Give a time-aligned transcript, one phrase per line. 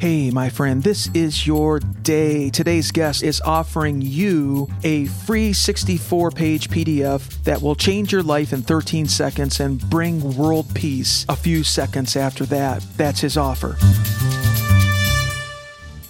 [0.00, 2.48] Hey, my friend, this is your day.
[2.48, 8.54] Today's guest is offering you a free 64 page PDF that will change your life
[8.54, 12.82] in 13 seconds and bring world peace a few seconds after that.
[12.96, 13.76] That's his offer.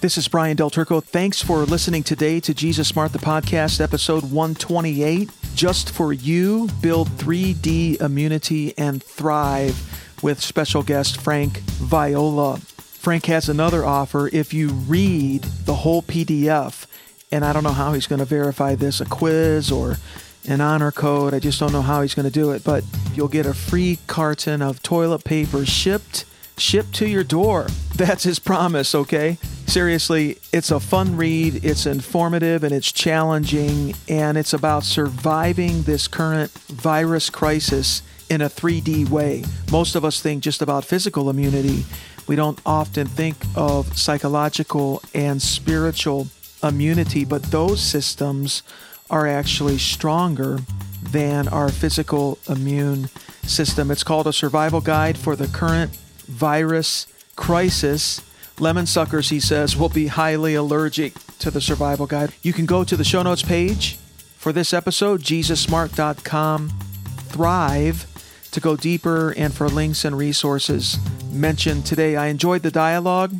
[0.00, 1.00] This is Brian Del Turco.
[1.00, 5.30] Thanks for listening today to Jesus Smart, the podcast, episode 128.
[5.57, 12.61] Just for you, build 3D immunity and thrive with special guest Frank Viola.
[13.01, 16.84] Frank has another offer if you read the whole PDF.
[17.33, 19.97] And I don't know how he's going to verify this a quiz or
[20.47, 21.33] an honor code.
[21.33, 22.62] I just don't know how he's going to do it.
[22.62, 22.84] But
[23.15, 26.27] you'll get a free carton of toilet paper shipped
[26.59, 27.69] shipped to your door.
[27.97, 29.38] That's his promise, okay?
[29.66, 36.07] Seriously, it's a fun read, it's informative, and it's challenging, and it's about surviving this
[36.07, 39.45] current virus crisis in a 3D way.
[39.73, 41.85] Most of us think just about physical immunity,
[42.30, 46.29] we don't often think of psychological and spiritual
[46.62, 48.63] immunity, but those systems
[49.10, 50.60] are actually stronger
[51.02, 53.09] than our physical immune
[53.43, 53.91] system.
[53.91, 55.96] It's called a survival guide for the current
[56.27, 58.23] virus crisis.
[58.60, 62.32] Lemon suckers, he says, will be highly allergic to the survival guide.
[62.43, 63.97] You can go to the show notes page
[64.37, 66.69] for this episode, jesussmart.com.
[67.26, 68.06] Thrive
[68.53, 70.98] to go deeper and for links and resources
[71.32, 72.16] mentioned today.
[72.16, 73.34] I enjoyed the dialogue.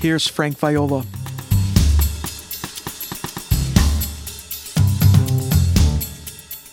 [0.00, 1.04] Here's Frank Viola.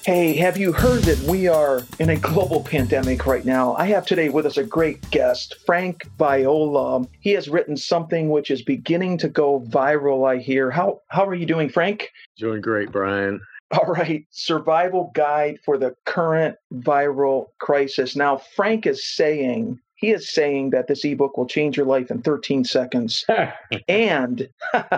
[0.06, 3.76] Hey, have you heard that we are in a global pandemic right now?
[3.76, 7.08] I have today with us a great guest, Frank Viola.
[7.22, 10.70] He has written something which is beginning to go viral, I hear.
[10.70, 12.12] How how are you doing, Frank?
[12.38, 13.42] Doing great, Brian.
[13.72, 18.16] All right, survival guide for the current viral crisis.
[18.16, 22.22] Now, Frank is saying he is saying that this ebook will change your life in
[22.22, 23.26] 13 seconds
[23.88, 24.50] and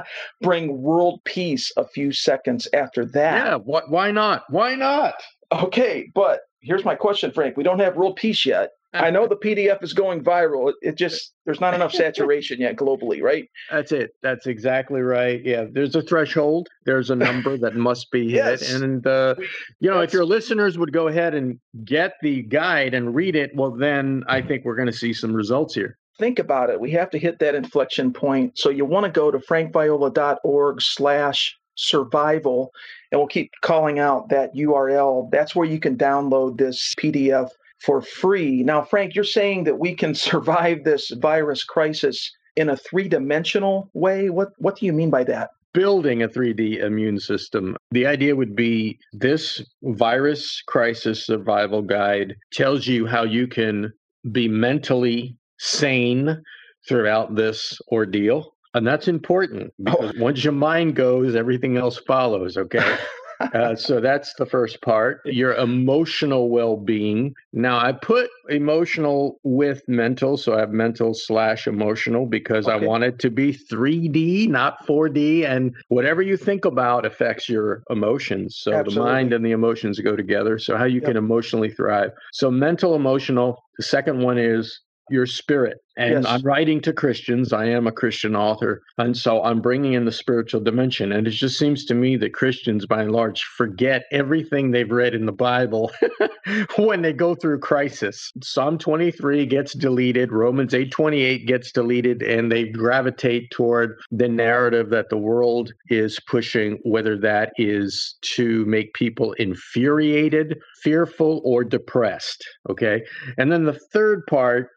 [0.41, 3.45] bring world peace a few seconds after that.
[3.45, 4.43] Yeah, wh- why not?
[4.49, 5.13] Why not?
[5.51, 7.55] Okay, but here's my question, Frank.
[7.55, 8.71] We don't have world peace yet.
[9.03, 10.71] I know the PDF is going viral.
[10.81, 13.49] It, just there's not enough saturation yet globally, right?
[13.71, 14.11] That's it.
[14.21, 15.41] That's exactly right.
[15.43, 16.67] Yeah, there's a threshold.
[16.85, 18.73] There's a number that must be hit, Yes.
[18.73, 19.35] and uh,
[19.79, 23.51] you know, if your listeners would go ahead and get the guide and read it,
[23.55, 25.97] well, then I think we're going to see some results here.
[26.19, 26.79] think about it.
[26.79, 28.57] We have to hit that inflection point.
[28.57, 32.71] So you want to go to frankviola.org slash survival,
[33.11, 35.29] and we'll keep calling out that URL.
[35.31, 38.63] That's where you can download this PDF for free.
[38.63, 44.29] Now, Frank, you're saying that we can survive this virus crisis in a three-dimensional way.
[44.29, 45.49] What what do you mean by that?
[45.73, 47.77] building a 3D immune system.
[47.91, 53.93] The idea would be this virus crisis survival guide tells you how you can
[54.31, 56.41] be mentally sane
[56.87, 58.55] throughout this ordeal.
[58.73, 59.91] And that's important oh.
[59.91, 62.57] because once your mind goes, everything else follows.
[62.57, 62.97] Okay.
[63.39, 65.21] uh, so that's the first part.
[65.25, 67.33] Your emotional well being.
[67.53, 70.37] Now, I put emotional with mental.
[70.37, 72.83] So I have mental slash emotional because Okay.
[72.83, 75.45] I want it to be 3D, not 4D.
[75.45, 78.57] And whatever you think about affects your emotions.
[78.59, 78.95] So Absolutely.
[78.95, 80.57] the mind and the emotions go together.
[80.59, 81.05] So, how you Yep.
[81.05, 82.11] can emotionally thrive.
[82.33, 83.61] So, mental, emotional.
[83.77, 85.77] The second one is your spirit.
[85.97, 86.25] And Yes.
[86.27, 87.51] I'm writing to Christians.
[87.51, 88.83] I am a Christian author.
[88.99, 91.11] And so I'm bringing in the spiritual dimension.
[91.11, 95.15] And it just seems to me that Christians, by and large, forget everything they've read
[95.15, 95.91] in the Bible
[96.77, 98.31] when they go through crisis.
[98.43, 105.09] Psalm 23 gets deleted, Romans 8:28 gets deleted, and they gravitate toward the narrative that
[105.09, 112.47] the world is pushing, whether that is to make people infuriated, fearful, or depressed.
[112.69, 113.03] Okay.
[113.37, 114.69] And then the third part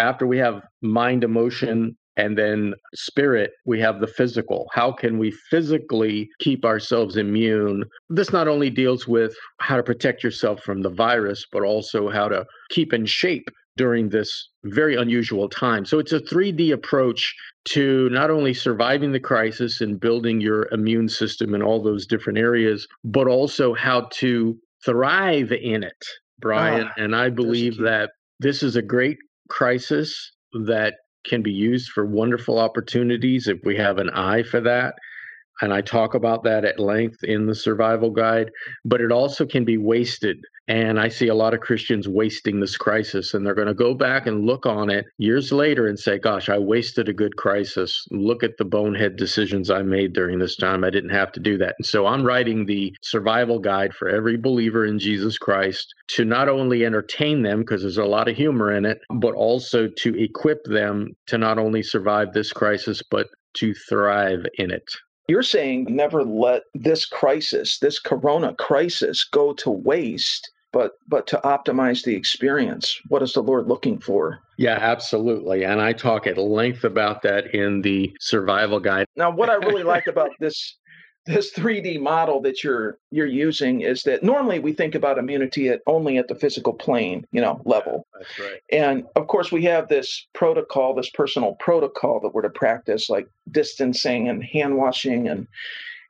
[0.00, 4.68] after we have mind, emotion, and then spirit, we have the physical.
[4.74, 7.84] How can we physically keep ourselves immune?
[8.08, 12.28] This not only deals with how to protect yourself from the virus, but also how
[12.28, 15.84] to keep in shape during this very unusual time.
[15.86, 17.34] So it's a 3D approach
[17.66, 22.38] to not only surviving the crisis and building your immune system in all those different
[22.38, 26.04] areas, but also how to thrive in it,
[26.38, 26.88] Brian.
[26.88, 28.10] Ah, and I believe that
[28.40, 29.18] this is a great
[29.50, 30.32] crisis
[30.64, 30.94] that
[31.26, 34.94] can be used for wonderful opportunities if we have an eye for that.
[35.62, 38.50] And I talk about that at length in the survival guide,
[38.84, 40.38] but it also can be wasted
[40.68, 43.92] And I see a lot of Christians wasting this crisis, and they're going to go
[43.92, 48.06] back and look on it years later and say, Gosh, I wasted a good crisis.
[48.12, 50.84] Look at the bonehead decisions I made during this time.
[50.84, 51.74] I didn't have to do that.
[51.80, 56.48] And so I'm writing the survival guide for every believer in Jesus Christ to not
[56.48, 60.62] only entertain them, because there's a lot of humor in it, but also to equip
[60.64, 64.88] them to not only survive this crisis, but to thrive in it.
[65.28, 71.40] You're saying never let this crisis, this corona crisis, go to waste but but to
[71.44, 73.00] optimize the experience.
[73.08, 74.38] What is the lord looking for?
[74.56, 79.06] Yeah absolutely and i talk at length about that in the survival guide.
[79.16, 80.76] Now what i really like about this
[81.26, 85.82] this 3D model that you're you're using is that normally we think about immunity at
[85.86, 88.06] only at the physical plane, you know, level.
[88.14, 88.60] That's right.
[88.72, 93.28] And of course we have this protocol, this personal protocol that we're to practice like
[93.50, 95.46] distancing and hand washing and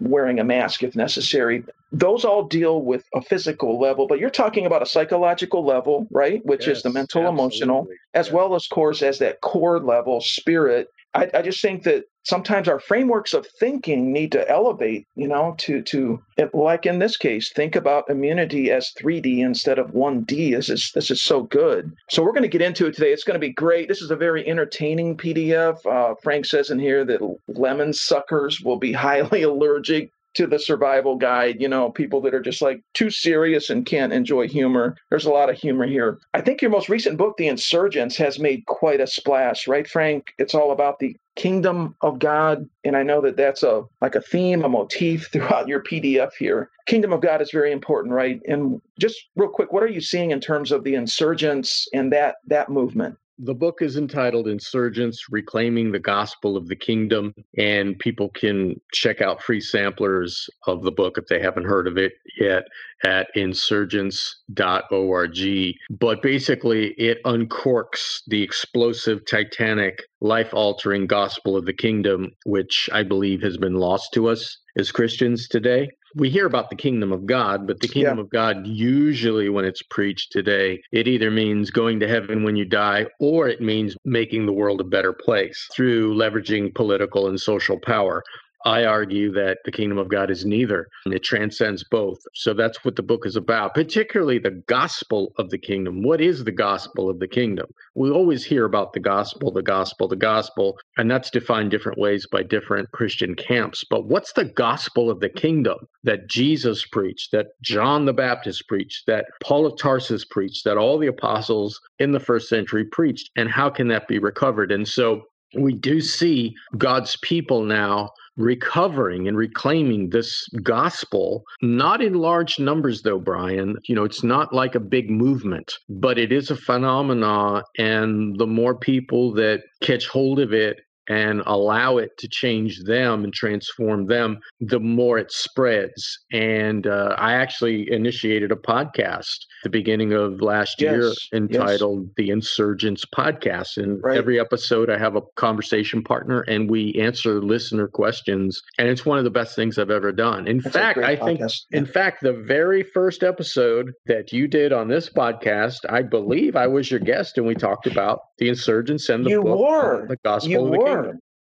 [0.01, 1.65] wearing a mask if necessary.
[1.93, 6.45] Those all deal with a physical level, but you're talking about a psychological level, right?
[6.47, 7.43] Which yes, is the mental, absolutely.
[7.43, 8.35] emotional, as yeah.
[8.35, 10.89] well as, course, as that core level, spirit.
[11.15, 15.55] I, I just think that sometimes our frameworks of thinking need to elevate you know
[15.59, 16.23] to to
[16.55, 21.11] like in this case think about immunity as 3d instead of 1d this is this
[21.11, 21.93] is so good.
[22.09, 23.13] So we're going to get into it today.
[23.13, 23.89] It's going to be great.
[23.89, 28.79] This is a very entertaining pdf uh, frank says in here that lemon suckers will
[28.79, 33.11] be highly allergic to the survival guide, you know, people that are just like too
[33.11, 34.97] serious and can't enjoy humor.
[35.11, 36.19] There's a lot of humor here.
[36.35, 40.33] I think your most recent book, The Insurgents, has made quite a splash, right, Frank?
[40.39, 44.21] It's all about the kingdom of God, and I know that that's a like a
[44.21, 46.71] theme, a motif throughout your PDF here.
[46.87, 48.41] Kingdom of God is very important, right?
[48.47, 52.37] And just real quick, what are you seeing in terms of the insurgents and that
[52.47, 53.17] that movement?
[53.43, 59.23] The book is entitled Insurgents Reclaiming the Gospel of the Kingdom, and people can check
[59.23, 62.65] out free samplers of the book if they haven't heard of it yet
[63.03, 65.75] at insurgents.org.
[65.89, 73.05] But basically, it uncorks the explosive, titanic, life altering gospel of the kingdom, which I
[73.05, 77.27] believe has been lost to us as Christians today we hear about the kingdom of
[77.27, 78.23] God, but the kingdom yeah.
[78.23, 82.65] of God, usually when it's preached today, it either means going to heaven when you
[82.65, 87.79] die or it means making the world a better place through leveraging political and social
[87.79, 88.23] power.
[88.65, 90.87] I argue that the kingdom of God is neither.
[91.07, 92.19] It transcends both.
[92.35, 96.03] So that's what the book is about, particularly the gospel of the kingdom.
[96.03, 97.67] What is the gospel of the kingdom?
[97.95, 102.27] We always hear about the gospel, the gospel, the gospel, and that's defined different ways
[102.31, 103.83] by different Christian camps.
[103.89, 109.07] But what's the gospel of the kingdom that Jesus preached, that John the Baptist preached,
[109.07, 113.31] that Paul of Tarsus preached, that all the apostles in the first century preached?
[113.37, 114.71] And how can that be recovered?
[114.71, 115.23] And so
[115.59, 118.11] we do see God's people now
[118.41, 123.77] recovering and reclaiming this gospel, not in large numbers, though, Brian.
[123.85, 127.63] You know, it's not like a big movement, but it is a phenomenon.
[127.79, 133.25] And the more people that catch hold of it and allow it to change them
[133.25, 136.21] and transform them, the more it spreads.
[136.33, 142.13] And uh, I actually initiated a podcast the beginning of last yes, year entitled yes.
[142.17, 143.77] The Insurgents Podcast.
[143.77, 144.17] And right.
[144.17, 148.61] every episode, I have a conversation partner and we answer listener questions.
[148.79, 150.47] And it's one of the best things I've ever done.
[150.47, 151.41] In That's fact, I think,
[151.73, 156.67] in fact, the very first episode that you did on this podcast, I believe I
[156.67, 160.07] was your guest and we talked about the insurgents and the you book, were.
[160.07, 161.00] the gospel you of the were.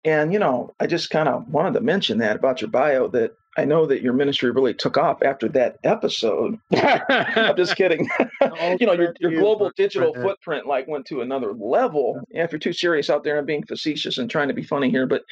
[0.04, 3.34] And, you know, I just kind of wanted to mention that about your bio that
[3.58, 6.58] I know that your ministry really took off after that episode.
[6.74, 8.10] I'm just kidding.
[8.80, 12.20] you know, your, your global digital footprint like went to another level.
[12.30, 15.08] If you're too serious out there and being facetious and trying to be funny here,
[15.08, 15.24] but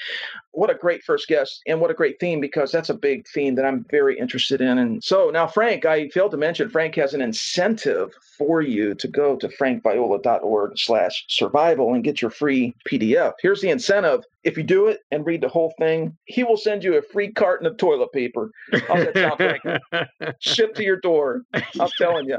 [0.52, 3.56] what a great first guest and what a great theme because that's a big theme
[3.56, 4.78] that I'm very interested in.
[4.78, 9.08] And so now, Frank, I failed to mention Frank has an incentive for you to
[9.08, 13.34] go to frankviola.org slash survival and get your free PDF.
[13.42, 14.24] Here's the incentive.
[14.44, 17.32] If you do it and read the whole thing, he will send you a free
[17.32, 18.52] carton of toilet paper.
[18.88, 20.10] How's that sound, Frank?
[20.40, 21.44] Shipped to your door.
[21.54, 22.38] I'm telling you.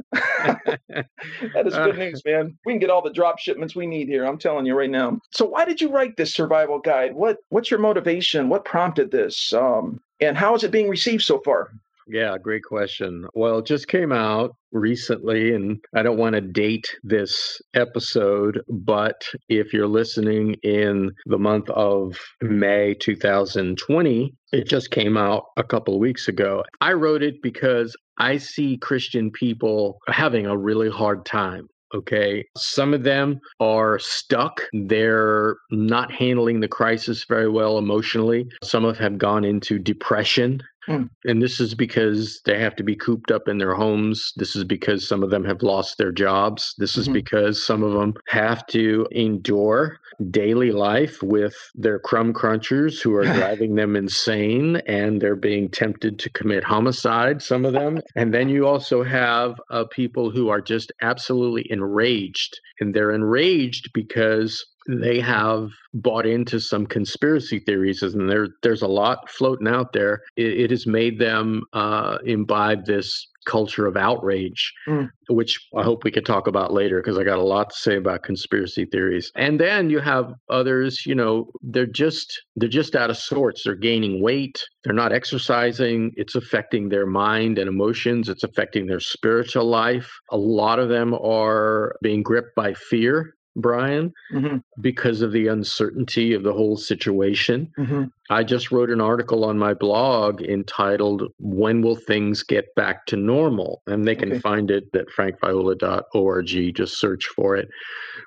[0.89, 2.59] That is good news, man.
[2.65, 4.25] We can get all the drop shipments we need here.
[4.25, 5.21] I'm telling you right now.
[5.31, 7.15] So why did you write this survival guide?
[7.15, 8.49] What what's your motivation?
[8.49, 9.53] What prompted this?
[9.53, 11.71] Um, and how is it being received so far?
[12.13, 13.27] Yeah, great question.
[13.35, 19.23] Well, it just came out recently, and I don't want to date this episode, but
[19.49, 25.95] if you're listening in the month of May 2020, it just came out a couple
[25.95, 26.65] of weeks ago.
[26.81, 32.45] I wrote it because I see Christian people having a really hard time Okay.
[32.57, 34.61] Some of them are stuck.
[34.73, 38.47] They're not handling the crisis very well emotionally.
[38.63, 41.09] Some of them have gone into depression Mm.
[41.25, 44.33] And this is because they have to be cooped up in their homes.
[44.37, 46.75] This is because some of them have lost their jobs.
[46.79, 47.15] This is mm-hmm.
[47.15, 53.25] because some of them have to endure daily life with their crumb crunchers who are
[53.39, 58.01] driving them insane and they're being tempted to commit homicide, some of them.
[58.17, 62.61] And then you also have uh, people who are just absolutely enraged.
[62.81, 64.65] And they're enraged because
[64.99, 70.23] they have bought into some conspiracy theories, and there there's a lot floating out there.
[70.37, 75.09] It, it has made them uh, imbibe this culture of outrage, mm.
[75.29, 77.97] which I hope we could talk about later because I got a lot to say
[77.97, 79.33] about conspiracy theories.
[79.35, 83.65] And then you have others, you know, they're just they're just out of sorts.
[83.65, 84.63] They're gaining weight.
[84.85, 86.13] They're not exercising.
[86.17, 88.29] It's affecting their mind and emotions.
[88.29, 90.11] It's affecting their spiritual life.
[90.31, 94.59] A lot of them are being gripped by fear Brian, mm-hmm.
[94.81, 97.73] because of the uncertainty of the whole situation.
[97.79, 98.05] Mm-hmm.
[98.31, 103.17] I just wrote an article on my blog entitled When Will Things Get Back to
[103.17, 103.83] Normal?
[103.87, 104.41] And they can okay.
[104.41, 106.75] find it at frankviola.org.
[106.75, 107.69] Just search for it.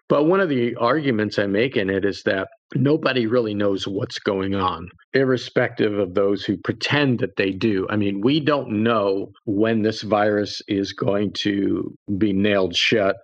[0.09, 4.19] But one of the arguments I make in it is that nobody really knows what's
[4.19, 7.87] going on, irrespective of those who pretend that they do.
[7.89, 13.15] I mean, we don't know when this virus is going to be nailed shut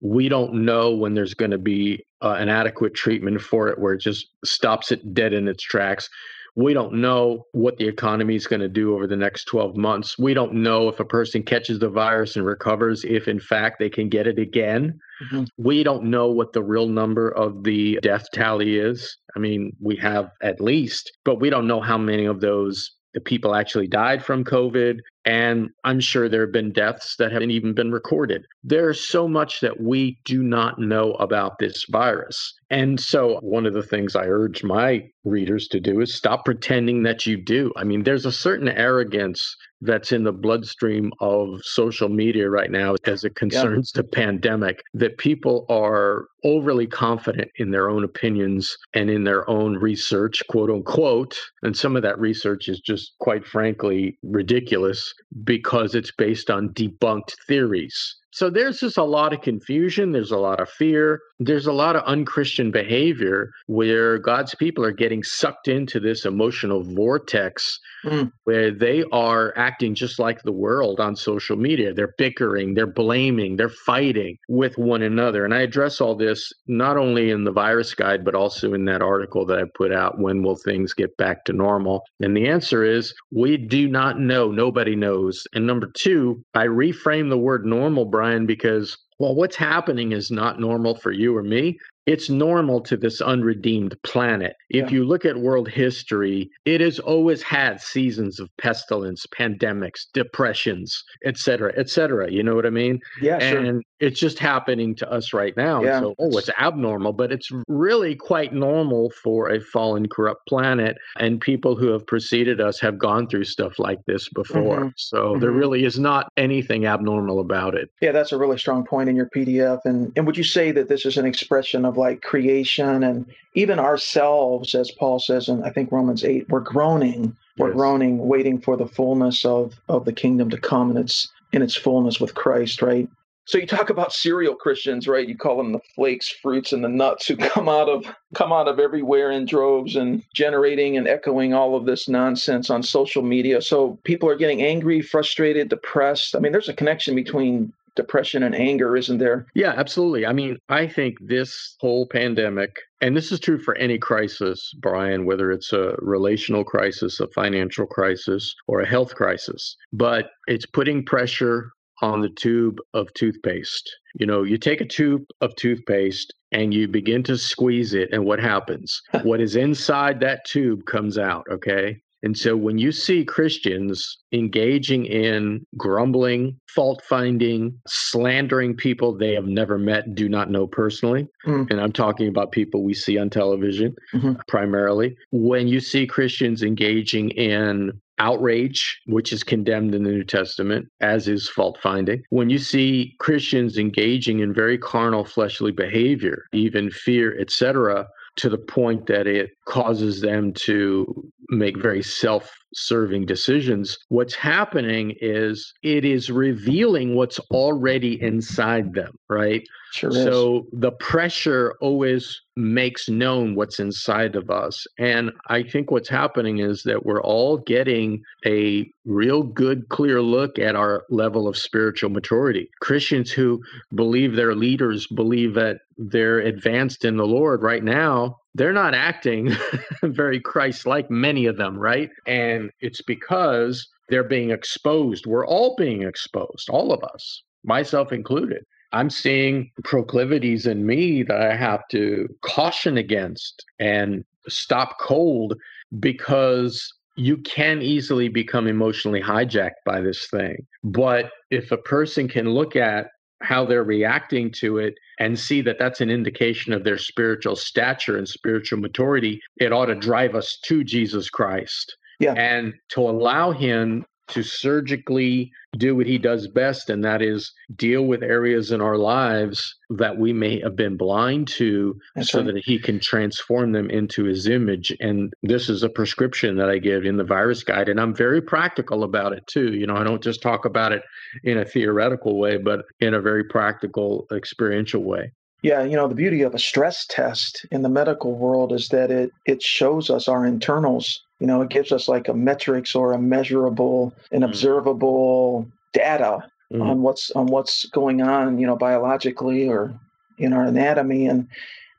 [0.00, 3.94] we don't know when there's going to be uh, an adequate treatment for it where
[3.94, 6.08] it just stops it dead in its tracks.
[6.56, 10.18] We don't know what the economy is going to do over the next 12 months.
[10.18, 13.88] We don't know if a person catches the virus and recovers, if in fact they
[13.88, 14.98] can get it again.
[15.24, 15.44] Mm-hmm.
[15.58, 19.16] We don't know what the real number of the death tally is.
[19.36, 23.20] I mean, we have at least, but we don't know how many of those the
[23.20, 25.00] people actually died from COVID.
[25.24, 28.46] And I'm sure there have been deaths that haven't even been recorded.
[28.64, 32.54] There's so much that we do not know about this virus.
[32.70, 37.02] And so, one of the things I urge my readers to do is stop pretending
[37.02, 37.72] that you do.
[37.76, 42.94] I mean, there's a certain arrogance that's in the bloodstream of social media right now
[43.04, 44.02] as it concerns yeah.
[44.02, 49.76] the pandemic that people are overly confident in their own opinions and in their own
[49.76, 51.36] research, quote unquote.
[51.62, 55.09] And some of that research is just quite frankly ridiculous
[55.44, 58.16] because it's based on debunked theories.
[58.32, 60.12] So there's just a lot of confusion.
[60.12, 61.20] There's a lot of fear.
[61.38, 66.84] There's a lot of unchristian behavior where God's people are getting sucked into this emotional
[66.84, 68.30] vortex mm.
[68.44, 71.92] where they are acting just like the world on social media.
[71.92, 75.44] They're bickering, they're blaming, they're fighting with one another.
[75.44, 79.02] And I address all this not only in the virus guide, but also in that
[79.02, 82.02] article that I put out When Will Things Get Back to Normal?
[82.20, 84.50] And the answer is we do not know.
[84.50, 85.46] Nobody knows.
[85.54, 90.60] And number two, I reframe the word normal, Brian, because well, what's happening is not
[90.60, 94.54] normal for you or me it's normal to this unredeemed planet.
[94.70, 94.98] If yeah.
[94.98, 101.36] you look at world history, it has always had seasons of pestilence, pandemics, depressions, et
[101.36, 102.30] cetera, et cetera.
[102.30, 103.00] You know what I mean?
[103.20, 103.80] Yeah, and sure.
[104.00, 105.82] it's just happening to us right now.
[105.82, 106.00] Yeah.
[106.00, 110.96] So, oh, it's abnormal, but it's really quite normal for a fallen, corrupt planet.
[111.18, 114.80] And people who have preceded us have gone through stuff like this before.
[114.80, 114.88] Mm-hmm.
[114.96, 115.40] So mm-hmm.
[115.40, 117.90] there really is not anything abnormal about it.
[118.00, 119.80] Yeah, that's a really strong point in your PDF.
[119.84, 123.78] And and would you say that this is an expression of like creation and even
[123.78, 127.76] ourselves, as Paul says in I think Romans eight, we're groaning, we're yes.
[127.76, 131.74] groaning, waiting for the fullness of of the kingdom to come in its in its
[131.74, 133.08] fullness with Christ, right?
[133.46, 135.26] So you talk about serial Christians, right?
[135.26, 138.04] You call them the flakes, fruits, and the nuts who come out of
[138.34, 142.82] come out of everywhere in droves and generating and echoing all of this nonsense on
[142.84, 143.60] social media.
[143.60, 146.36] So people are getting angry, frustrated, depressed.
[146.36, 149.46] I mean, there's a connection between depression and anger, isn't there?
[149.54, 150.26] Yeah, absolutely.
[150.26, 155.24] I mean, I think this whole pandemic, and this is true for any crisis, Brian,
[155.24, 161.04] whether it's a relational crisis, a financial crisis, or a health crisis, but it's putting
[161.04, 161.70] pressure
[162.02, 163.94] on the tube of toothpaste.
[164.18, 168.24] You know, you take a tube of toothpaste and you begin to squeeze it, and
[168.24, 169.00] what happens?
[169.22, 172.00] what is inside that tube comes out, okay?
[172.22, 179.46] And so when you see Christians engaging in grumbling, fault finding, slandering people they have
[179.46, 181.70] never met, do not know personally, mm.
[181.70, 184.32] and I'm talking about people we see on television mm-hmm.
[184.48, 190.86] primarily, when you see Christians engaging in outrage, which is condemned in the New Testament,
[191.00, 192.22] as is fault finding.
[192.28, 198.58] When you see Christians engaging in very carnal, fleshly behavior, even fear, etc., to the
[198.58, 203.98] point that it causes them to make very self serving decisions.
[204.08, 209.62] What's happening is it is revealing what's already inside them, right?
[209.92, 214.86] Sure so the pressure always makes known what's inside of us.
[214.98, 220.58] And I think what's happening is that we're all getting a real good, clear look
[220.58, 222.70] at our level of spiritual maturity.
[222.80, 223.60] Christians who
[223.94, 229.54] believe their leaders believe that they're advanced in the Lord right now, they're not acting
[230.02, 232.10] very Christ like, many of them, right?
[232.26, 235.24] And it's because they're being exposed.
[235.26, 238.64] We're all being exposed, all of us, myself included.
[238.92, 245.54] I'm seeing proclivities in me that I have to caution against and stop cold
[246.00, 250.66] because you can easily become emotionally hijacked by this thing.
[250.82, 253.08] But if a person can look at
[253.42, 258.16] how they're reacting to it and see that that's an indication of their spiritual stature
[258.16, 261.96] and spiritual maturity, it ought to drive us to Jesus Christ.
[262.20, 262.34] Yeah.
[262.34, 268.02] And to allow him to surgically do what he does best, and that is deal
[268.02, 272.54] with areas in our lives that we may have been blind to That's so right.
[272.54, 274.96] that he can transform them into his image.
[275.00, 277.88] And this is a prescription that I give in the virus guide.
[277.88, 279.72] And I'm very practical about it too.
[279.72, 281.02] You know, I don't just talk about it
[281.42, 285.32] in a theoretical way, but in a very practical, experiential way.
[285.62, 289.10] Yeah, you know, the beauty of a stress test in the medical world is that
[289.10, 291.22] it it shows us our internals.
[291.38, 294.50] You know, it gives us like a metrics or a measurable and mm-hmm.
[294.50, 296.82] observable data mm-hmm.
[296.82, 299.94] on what's on what's going on, you know, biologically or
[300.38, 301.46] in our anatomy and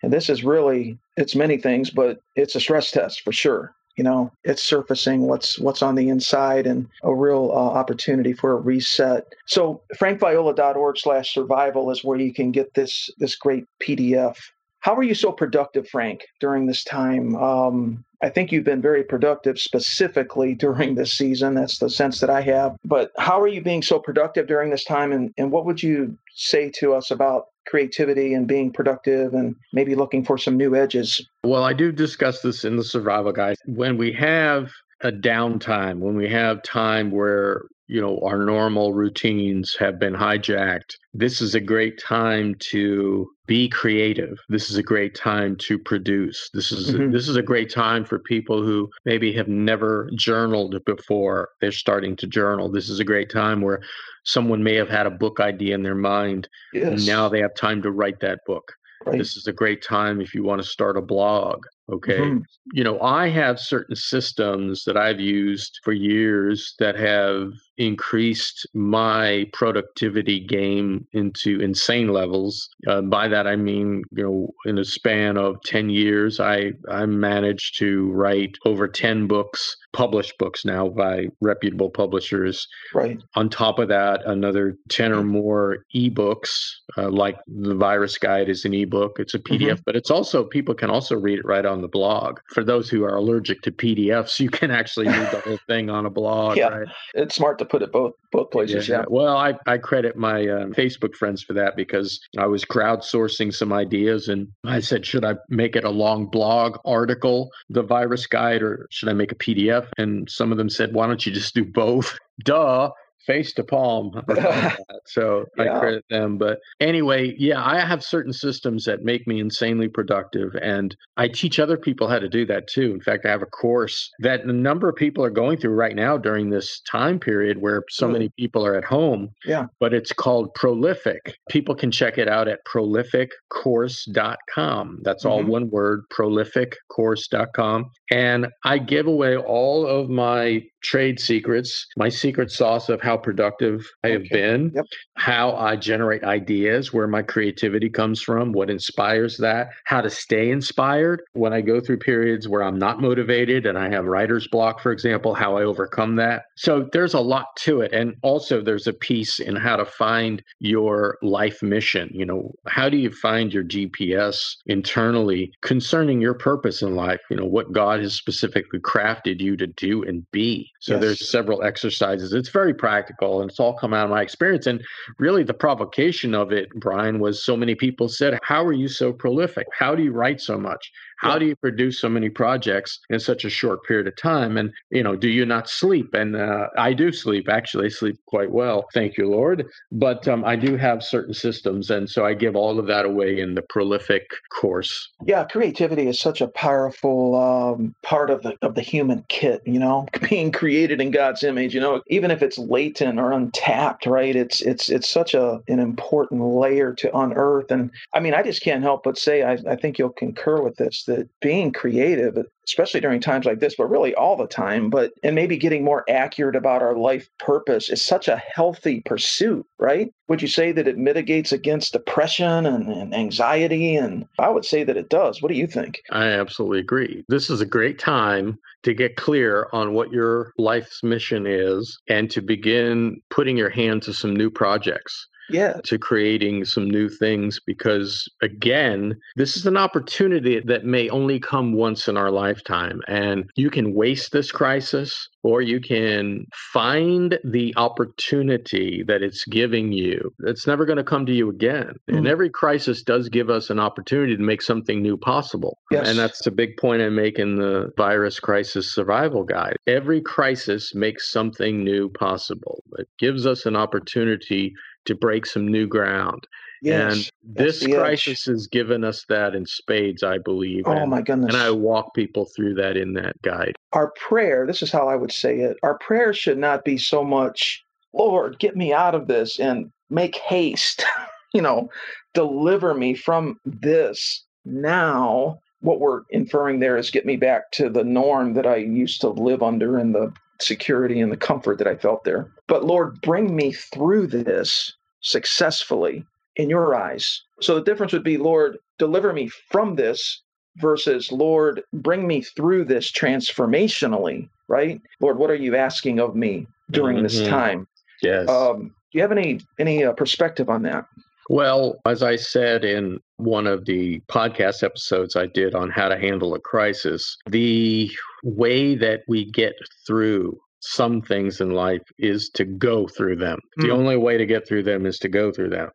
[0.04, 4.04] and this is really it's many things, but it's a stress test for sure you
[4.04, 8.56] know it's surfacing what's what's on the inside and a real uh, opportunity for a
[8.56, 9.26] reset.
[9.46, 14.38] So frankviola.org slash survival is where you can get this this great pdf
[14.82, 17.36] how are you so productive frank during this time?
[17.36, 21.54] Um, i think you've been very productive specifically during this season.
[21.56, 22.76] That's the sense that i have.
[22.84, 26.18] But how are you being so productive during this time and, and what would you
[26.36, 31.26] say to us about creativity and being productive and maybe looking for some new edges?
[31.44, 33.58] Well, I do discuss this in the survival guide.
[33.66, 39.76] When we have a downtime, when we have time where you know our normal routines
[39.78, 45.14] have been hijacked this is a great time to be creative this is a great
[45.14, 47.12] time to produce this is mm-hmm.
[47.12, 52.16] this is a great time for people who maybe have never journaled before they're starting
[52.16, 53.82] to journal this is a great time where
[54.24, 56.88] someone may have had a book idea in their mind yes.
[56.88, 58.72] and now they have time to write that book
[59.06, 59.18] right.
[59.18, 62.20] this is a great time if you want to start a blog Okay.
[62.20, 62.40] Mm-hmm.
[62.74, 69.48] You know, I have certain systems that I've used for years that have increased my
[69.54, 72.70] productivity game into insane levels.
[72.88, 77.06] Uh, by that, I mean, you know, in a span of 10 years, I, I
[77.06, 82.68] managed to write over 10 books, published books now by reputable publishers.
[82.94, 83.20] Right.
[83.36, 86.52] On top of that, another 10 or more ebooks,
[86.98, 89.20] uh, like the virus guide is an ebook.
[89.20, 89.82] It's a PDF, mm-hmm.
[89.86, 92.40] but it's also, people can also read it right on the blog.
[92.54, 96.06] For those who are allergic to PDFs, you can actually read the whole thing on
[96.06, 96.58] a blog.
[96.58, 96.88] Yeah, right?
[97.14, 98.88] it's smart to put it both both places.
[98.88, 99.00] Yeah.
[99.00, 99.06] yeah.
[99.08, 103.72] Well, I, I credit my uh, Facebook friends for that because I was crowdsourcing some
[103.72, 108.62] ideas and I said, should I make it a long blog article, the virus guide,
[108.62, 109.88] or should I make a PDF?
[109.98, 112.18] And some of them said, why don't you just do both?
[112.44, 112.92] Duh
[113.26, 114.12] face to palm.
[115.06, 115.76] so yeah.
[115.76, 116.38] I credit them.
[116.38, 120.56] But anyway, yeah, I have certain systems that make me insanely productive.
[120.62, 122.92] And I teach other people how to do that too.
[122.94, 125.96] In fact, I have a course that a number of people are going through right
[125.96, 129.30] now during this time period where so many people are at home.
[129.46, 129.66] Yeah.
[129.80, 131.36] But it's called Prolific.
[131.50, 135.00] People can check it out at prolificcourse.com.
[135.04, 135.50] That's all mm-hmm.
[135.50, 137.92] one word, prolificcourse.com.
[138.12, 143.86] And I give away all of my trade secrets, my secret sauce of how productive
[144.04, 144.30] I have okay.
[144.30, 144.86] been, yep.
[145.16, 150.50] how I generate ideas, where my creativity comes from, what inspires that, how to stay
[150.50, 154.82] inspired when I go through periods where I'm not motivated and I have writer's block,
[154.82, 156.44] for example, how I overcome that.
[156.56, 157.94] So there's a lot to it.
[157.94, 162.10] And also, there's a piece in how to find your life mission.
[162.14, 167.20] You know, how do you find your GPS internally concerning your purpose in life?
[167.30, 170.72] You know, what God has specifically crafted you to do and be.
[170.80, 171.02] So yes.
[171.02, 172.34] there's several exercises.
[172.34, 173.01] It's very practical
[173.42, 174.68] and it's all come out of my experience.
[174.68, 174.84] And
[175.18, 179.12] really the provocation of it, Brian, was so many people said, How are you so
[179.14, 179.68] prolific?
[179.78, 180.92] How do you write so much?
[181.22, 184.58] How do you produce so many projects in such a short period of time?
[184.58, 186.16] And, you know, do you not sleep?
[186.16, 188.88] And uh, I do sleep, actually, I sleep quite well.
[188.94, 189.68] Thank you, Lord.
[189.92, 191.92] But um, I do have certain systems.
[191.92, 195.12] And so I give all of that away in the prolific course.
[195.24, 199.80] Yeah, creativity is such a powerful um, part of the of the human kit, you
[199.80, 204.36] know, being created in God's image, you know, even if it's latent or untapped, right?
[204.36, 207.70] It's it's it's such a an important layer to unearth.
[207.70, 210.78] And I mean, I just can't help but say I, I think you'll concur with
[210.78, 215.12] this that being creative, especially during times like this, but really all the time, but
[215.24, 220.14] and maybe getting more accurate about our life purpose is such a healthy pursuit, right?
[220.28, 223.96] Would you say that it mitigates against depression and, and anxiety?
[223.96, 225.42] And I would say that it does.
[225.42, 226.02] What do you think?
[226.12, 227.26] I absolutely agree.
[227.28, 232.32] This is a great time to get clear on what your life's mission is and
[232.32, 235.80] to begin putting your hand to some new projects yeah.
[235.84, 241.74] to creating some new things because again this is an opportunity that may only come
[241.74, 247.74] once in our lifetime and you can waste this crisis or you can find the
[247.78, 252.18] opportunity that it's giving you it's never going to come to you again mm.
[252.18, 256.08] and every crisis does give us an opportunity to make something new possible yes.
[256.08, 260.94] and that's the big point i make in the virus crisis survival guide every crisis
[260.94, 264.74] makes something new possible it gives us an opportunity
[265.06, 266.48] to break some new ground.
[266.82, 268.54] Yes, and this crisis edge.
[268.54, 270.84] has given us that in spades, I believe.
[270.88, 271.54] Oh, and, my goodness.
[271.54, 273.76] And I walk people through that in that guide.
[273.94, 277.24] Our prayer, this is how I would say it our prayer should not be so
[277.24, 277.84] much,
[278.14, 281.06] Lord, get me out of this and make haste,
[281.54, 281.90] you know,
[282.34, 285.60] deliver me from this now.
[285.82, 289.30] What we're inferring there is get me back to the norm that I used to
[289.30, 292.52] live under and the security and the comfort that I felt there.
[292.68, 297.42] But Lord, bring me through this successfully in your eyes.
[297.62, 300.42] So the difference would be, Lord, deliver me from this
[300.78, 305.02] versus, Lord, bring me through this transformationally, right?
[305.20, 307.24] Lord, what are you asking of me during mm-hmm.
[307.24, 307.88] this time?
[308.22, 308.50] Yes.
[308.50, 311.06] Um, do you have any any uh, perspective on that?
[311.52, 316.18] Well, as I said in one of the podcast episodes I did on how to
[316.18, 318.10] handle a crisis, the
[318.42, 319.74] way that we get
[320.08, 323.60] through some things in life is to go through them.
[323.78, 323.82] Mm.
[323.82, 324.00] The hmm.
[324.00, 325.90] only way to get through them is to go through them.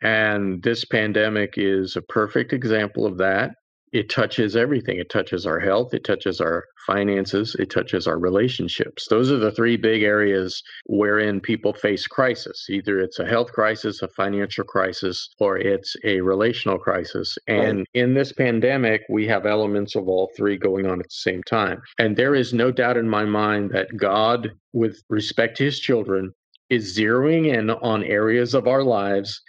[0.00, 3.50] And this pandemic is a perfect example of that
[3.94, 4.98] it touches everything.
[4.98, 9.06] It touches our health, it touches our finances, it touches our relationships.
[9.08, 12.66] Those are the three big areas wherein people face crisis.
[12.68, 17.38] Either it's a health crisis, a financial crisis, or it's a relational crisis.
[17.46, 17.86] And right.
[17.94, 21.80] in this pandemic, we have elements of all three going on at the same time.
[22.00, 26.32] And there is no doubt in my mind that God, with respect to his children,
[26.68, 29.40] is zeroing in on areas of our lives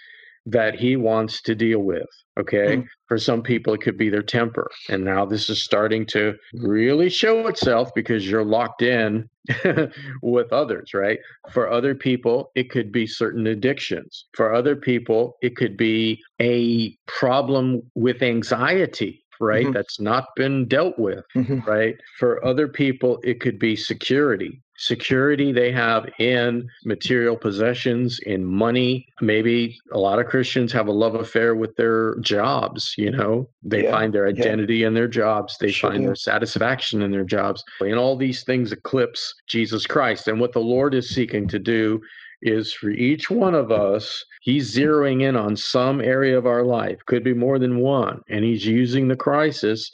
[0.46, 2.08] that he wants to deal with.
[2.40, 2.78] Okay.
[2.78, 2.88] Mm.
[3.08, 4.70] For some people, it could be their temper.
[4.90, 9.30] And now this is starting to really show itself because you're locked in
[10.22, 11.20] with others, right?
[11.52, 14.26] For other people, it could be certain addictions.
[14.36, 19.66] For other people, it could be a problem with anxiety right?
[19.66, 19.74] Mm-hmm.
[19.74, 21.60] That's not been dealt with, mm-hmm.
[21.70, 21.96] right?
[22.20, 24.62] For other people, it could be security.
[24.78, 29.08] Security they have in material possessions, in money.
[29.22, 33.50] Maybe a lot of Christians have a love affair with their jobs, you know?
[33.64, 33.92] They yeah.
[33.92, 34.88] find their identity yeah.
[34.88, 35.92] in their jobs, they sure.
[35.92, 37.64] find their satisfaction in their jobs.
[37.80, 40.28] And all these things eclipse Jesus Christ.
[40.28, 42.02] And what the Lord is seeking to do
[42.42, 47.00] is for each one of us, he's zeroing in on some area of our life,
[47.06, 49.90] could be more than one, and he's using the crisis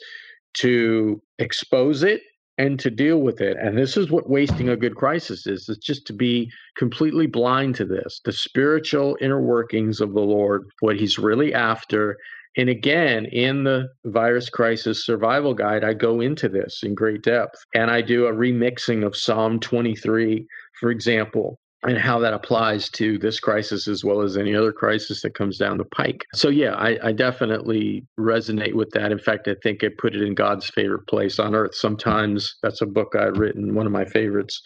[0.54, 2.20] to expose it
[2.58, 3.56] and to deal with it.
[3.60, 5.68] And this is what wasting a good crisis is.
[5.68, 10.62] It's just to be completely blind to this, the spiritual inner workings of the Lord,
[10.80, 12.16] what he's really after.
[12.56, 17.58] And again, in the virus crisis survival guide, I go into this in great depth
[17.74, 20.46] and I do a remixing of Psalm 23,
[20.78, 25.22] for example, and how that applies to this crisis as well as any other crisis
[25.22, 26.24] that comes down the pike.
[26.34, 29.10] So, yeah, I, I, definitely resonate with that.
[29.10, 31.74] In fact, I think I put it in God's favorite place on earth.
[31.74, 34.62] Sometimes that's a book I've written, one of my favorites.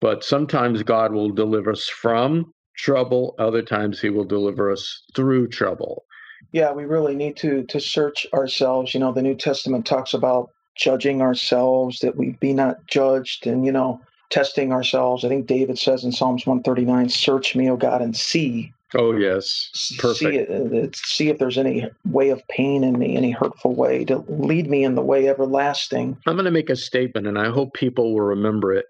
[0.00, 5.48] But sometimes God will deliver us from trouble, other times, He will deliver us through
[5.48, 6.04] trouble.
[6.52, 8.94] Yeah, we really need to to search ourselves.
[8.94, 13.46] You know, the New Testament talks about judging ourselves, that we be not judged.
[13.46, 15.24] And, you know, testing ourselves.
[15.24, 19.96] I think David says in Psalms 139, "Search me, O God, and see." Oh yes,
[19.98, 20.18] perfect.
[20.18, 24.24] See, it, see if there's any way of pain in me, any hurtful way to
[24.28, 26.16] lead me in the way everlasting.
[26.26, 28.86] I'm going to make a statement, and I hope people will remember it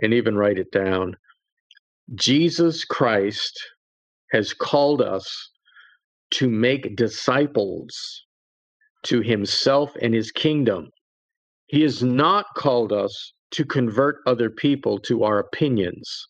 [0.00, 1.16] and even write it down.
[2.14, 3.60] Jesus Christ
[4.30, 5.50] has called us
[6.32, 8.24] to make disciples,
[9.04, 10.90] to himself and his kingdom.
[11.66, 16.26] He has not called us to convert other people to our opinions.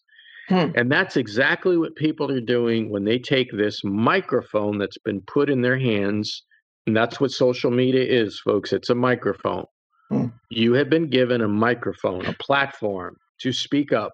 [0.49, 0.69] Hmm.
[0.75, 5.49] And that's exactly what people are doing when they take this microphone that's been put
[5.49, 6.43] in their hands.
[6.87, 8.73] And that's what social media is, folks.
[8.73, 9.65] It's a microphone.
[10.11, 10.27] Hmm.
[10.51, 14.13] You have been given a microphone, a platform to speak up.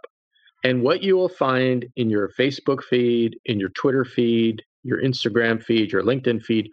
[0.65, 5.63] And what you will find in your Facebook feed, in your Twitter feed, your Instagram
[5.63, 6.69] feed, your LinkedIn feed,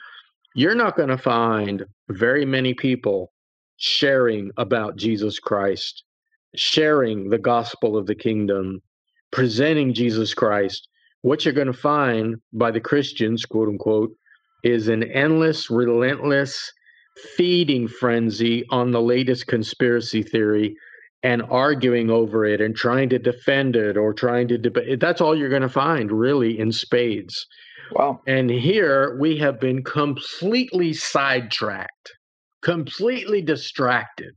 [0.56, 3.32] you're not going to find very many people
[3.78, 6.05] sharing about Jesus Christ,
[6.60, 8.82] sharing the gospel of the kingdom,
[9.32, 10.88] presenting Jesus Christ.
[11.22, 14.12] What you're going to find by the Christians, quote unquote,
[14.64, 16.72] is an endless, relentless
[17.36, 20.76] feeding frenzy on the latest conspiracy theory
[21.24, 25.00] and arguing over it and trying to defend it or trying to debate.
[25.00, 27.48] That's all you're going to find really in spades.
[27.92, 28.22] Wow.
[28.28, 32.12] And here we have been completely sidetracked,
[32.62, 34.34] completely distracted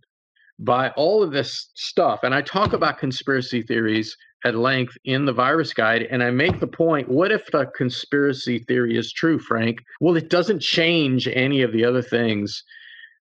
[0.58, 2.20] by all of this stuff.
[2.22, 2.76] And I talk mm-hmm.
[2.76, 6.02] about conspiracy theories at length in the virus guide.
[6.10, 9.78] And I make the point what if the conspiracy theory is true, Frank?
[10.00, 12.62] Well, it doesn't change any of the other things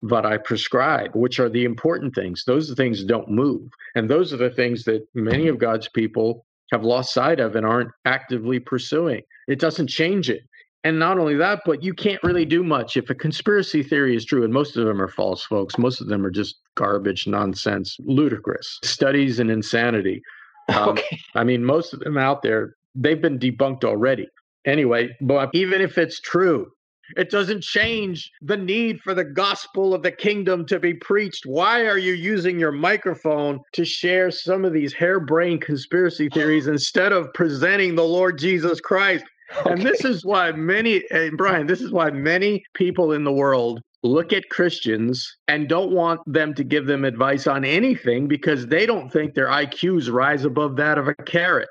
[0.02, 2.44] that I prescribe, which are the important things.
[2.44, 3.70] Those are things don't move.
[3.94, 7.64] And those are the things that many of God's people have lost sight of and
[7.64, 9.22] aren't actively pursuing.
[9.48, 10.42] It doesn't change it.
[10.84, 12.98] And not only that, but you can't really do much.
[12.98, 16.08] If a conspiracy theory is true, and most of them are false, folks, most of
[16.08, 20.22] them are just garbage, nonsense, ludicrous studies and insanity.
[20.70, 21.20] Um, okay.
[21.34, 24.26] I mean, most of them out there, they've been debunked already.
[24.64, 26.72] Anyway, but even if it's true,
[27.16, 31.44] it doesn't change the need for the gospel of the kingdom to be preached.
[31.44, 37.12] Why are you using your microphone to share some of these harebrained conspiracy theories instead
[37.12, 39.24] of presenting the Lord Jesus Christ?
[39.58, 39.72] Okay.
[39.72, 43.80] And this is why many, and Brian, this is why many people in the world
[44.02, 48.86] look at Christians and don't want them to give them advice on anything because they
[48.86, 51.68] don't think their IQs rise above that of a carrot.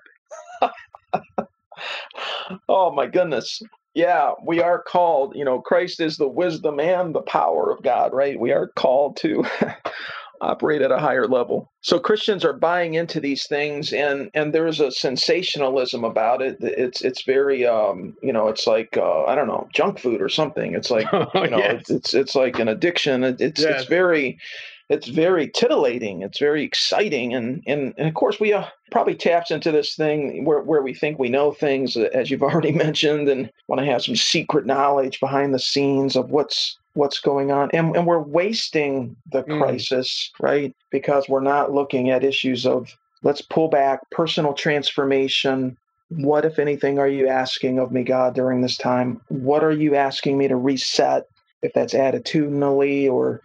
[2.70, 3.62] oh my goodness
[3.94, 8.14] yeah, we are called, you know, Christ is the wisdom and the power of God,
[8.14, 8.40] right?
[8.40, 9.46] We are called to
[10.44, 11.72] operate at a higher level.
[11.82, 16.58] So Christians are buying into these things and and there's a sensationalism about it.
[16.60, 20.30] It's it's very um, you know, it's like uh, I don't know, junk food or
[20.30, 20.74] something.
[20.74, 21.90] It's like, you know, yes.
[21.90, 23.24] it's it's like an addiction.
[23.24, 23.82] It's yes.
[23.82, 24.40] it's very
[24.94, 26.22] it's very titillating.
[26.22, 30.46] It's very exciting, and and, and of course we uh, probably taps into this thing
[30.46, 33.86] where where we think we know things, uh, as you've already mentioned, and want to
[33.86, 38.20] have some secret knowledge behind the scenes of what's what's going on, and and we're
[38.20, 39.60] wasting the mm.
[39.60, 40.76] crisis, right?
[40.92, 45.78] Because we're not looking at issues of let's pull back, personal transformation.
[46.10, 49.20] What, if anything, are you asking of me, God, during this time?
[49.30, 51.24] What are you asking me to reset?
[51.64, 53.42] If that's attitudinally or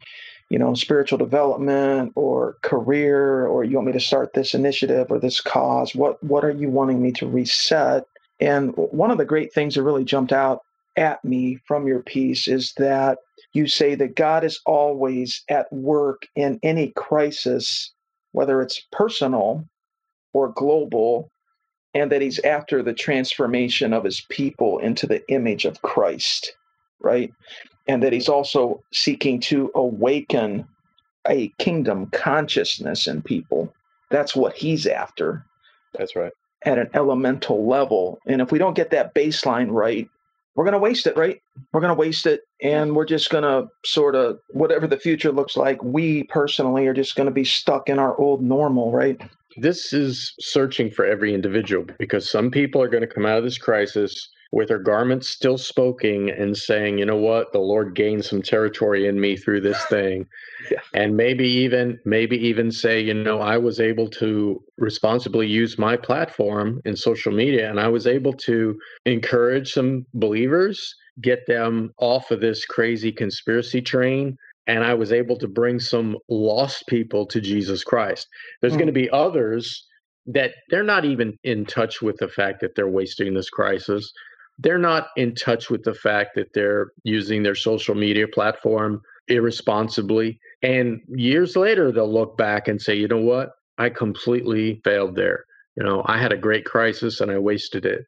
[0.51, 5.19] you know, spiritual development or career, or you want me to start this initiative or
[5.19, 5.95] this cause?
[5.95, 8.05] What what are you wanting me to reset?
[8.41, 10.63] And one of the great things that really jumped out
[10.97, 13.19] at me from your piece is that
[13.53, 17.93] you say that God is always at work in any crisis,
[18.33, 19.65] whether it's personal
[20.33, 21.31] or global,
[21.95, 26.53] and that he's after the transformation of his people into the image of Christ,
[27.01, 27.33] right?
[27.89, 30.67] And that he's also seeking to awaken
[31.27, 33.73] a kingdom consciousness in people.
[34.11, 35.45] That's what he's after.
[35.95, 36.33] That's right.
[36.65, 38.19] At an elemental level.
[38.27, 40.09] And if we don't get that baseline right,
[40.55, 41.41] we're going to waste it, right?
[41.73, 42.43] We're going to waste it.
[42.61, 46.95] And we're just going to sort of, whatever the future looks like, we personally are
[46.95, 49.21] just going to be stuck in our old normal, right?
[49.57, 53.45] This is searching for every individual because some people are going to come out of
[53.45, 58.25] this crisis with her garments still spoken and saying, you know what, the Lord gained
[58.25, 60.27] some territory in me through this thing.
[60.71, 60.79] yeah.
[60.95, 65.97] And maybe even maybe even say, you know, I was able to responsibly use my
[65.97, 72.31] platform in social media and I was able to encourage some believers, get them off
[72.31, 74.37] of this crazy conspiracy train.
[74.67, 78.27] And I was able to bring some lost people to Jesus Christ.
[78.61, 78.79] There's mm.
[78.79, 79.87] going to be others
[80.27, 84.13] that they're not even in touch with the fact that they're wasting this crisis
[84.59, 90.41] they're not in touch with the fact that they're using their social media platform irresponsibly.
[90.63, 93.51] And years later, they'll look back and say, you know what?
[93.79, 95.45] I completely failed there.
[95.77, 98.05] You know, I had a great crisis and I wasted it.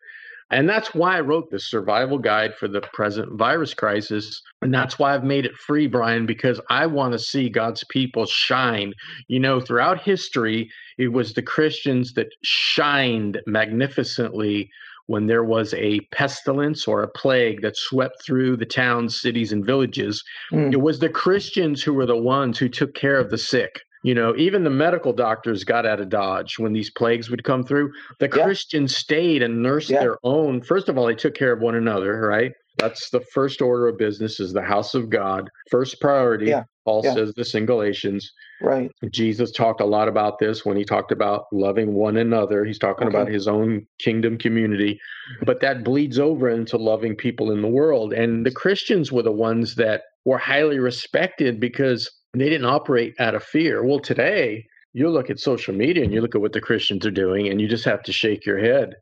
[0.52, 4.42] And that's why I wrote this survival guide for the present virus crisis.
[4.62, 8.26] And that's why I've made it free, Brian, because I want to see God's people
[8.26, 8.92] shine.
[9.28, 14.68] You know, throughout history, it was the Christians that shined magnificently
[15.10, 19.66] when there was a pestilence or a plague that swept through the towns, cities, and
[19.66, 20.72] villages, mm.
[20.72, 23.80] it was the Christians who were the ones who took care of the sick.
[24.04, 27.64] You know, even the medical doctors got out of Dodge when these plagues would come
[27.64, 27.92] through.
[28.20, 28.44] The yeah.
[28.44, 29.98] Christians stayed and nursed yeah.
[29.98, 30.62] their own.
[30.62, 32.52] First of all, they took care of one another, right?
[32.80, 35.50] That's the first order of business is the house of God.
[35.70, 36.46] First priority.
[36.46, 36.64] Yeah.
[36.84, 37.14] Paul yeah.
[37.14, 38.32] says this in Galatians.
[38.60, 38.90] Right.
[39.10, 42.64] Jesus talked a lot about this when he talked about loving one another.
[42.64, 43.16] He's talking okay.
[43.16, 44.98] about his own kingdom community.
[45.44, 48.12] But that bleeds over into loving people in the world.
[48.12, 53.34] And the Christians were the ones that were highly respected because they didn't operate out
[53.34, 53.84] of fear.
[53.84, 57.10] Well, today, you look at social media and you look at what the Christians are
[57.10, 58.94] doing, and you just have to shake your head.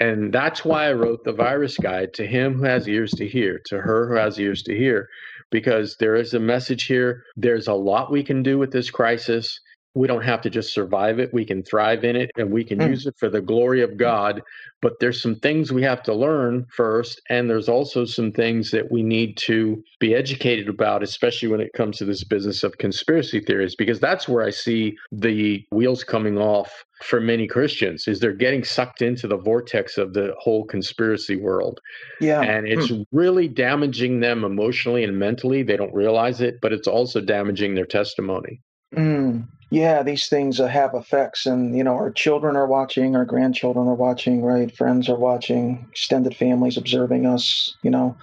[0.00, 3.60] And that's why I wrote the virus guide to him who has ears to hear,
[3.66, 5.08] to her who has ears to hear,
[5.50, 7.24] because there is a message here.
[7.36, 9.60] There's a lot we can do with this crisis
[9.94, 12.78] we don't have to just survive it we can thrive in it and we can
[12.78, 12.90] mm.
[12.90, 14.42] use it for the glory of god
[14.80, 18.90] but there's some things we have to learn first and there's also some things that
[18.92, 23.40] we need to be educated about especially when it comes to this business of conspiracy
[23.40, 28.32] theories because that's where i see the wheels coming off for many christians is they're
[28.32, 31.80] getting sucked into the vortex of the whole conspiracy world
[32.20, 33.02] yeah and it's hmm.
[33.12, 37.86] really damaging them emotionally and mentally they don't realize it but it's also damaging their
[37.86, 38.60] testimony
[38.94, 43.26] mm yeah, these things uh, have effects, and you know, our children are watching, our
[43.26, 44.74] grandchildren are watching, right?
[44.74, 48.16] Friends are watching, extended families observing us, you know,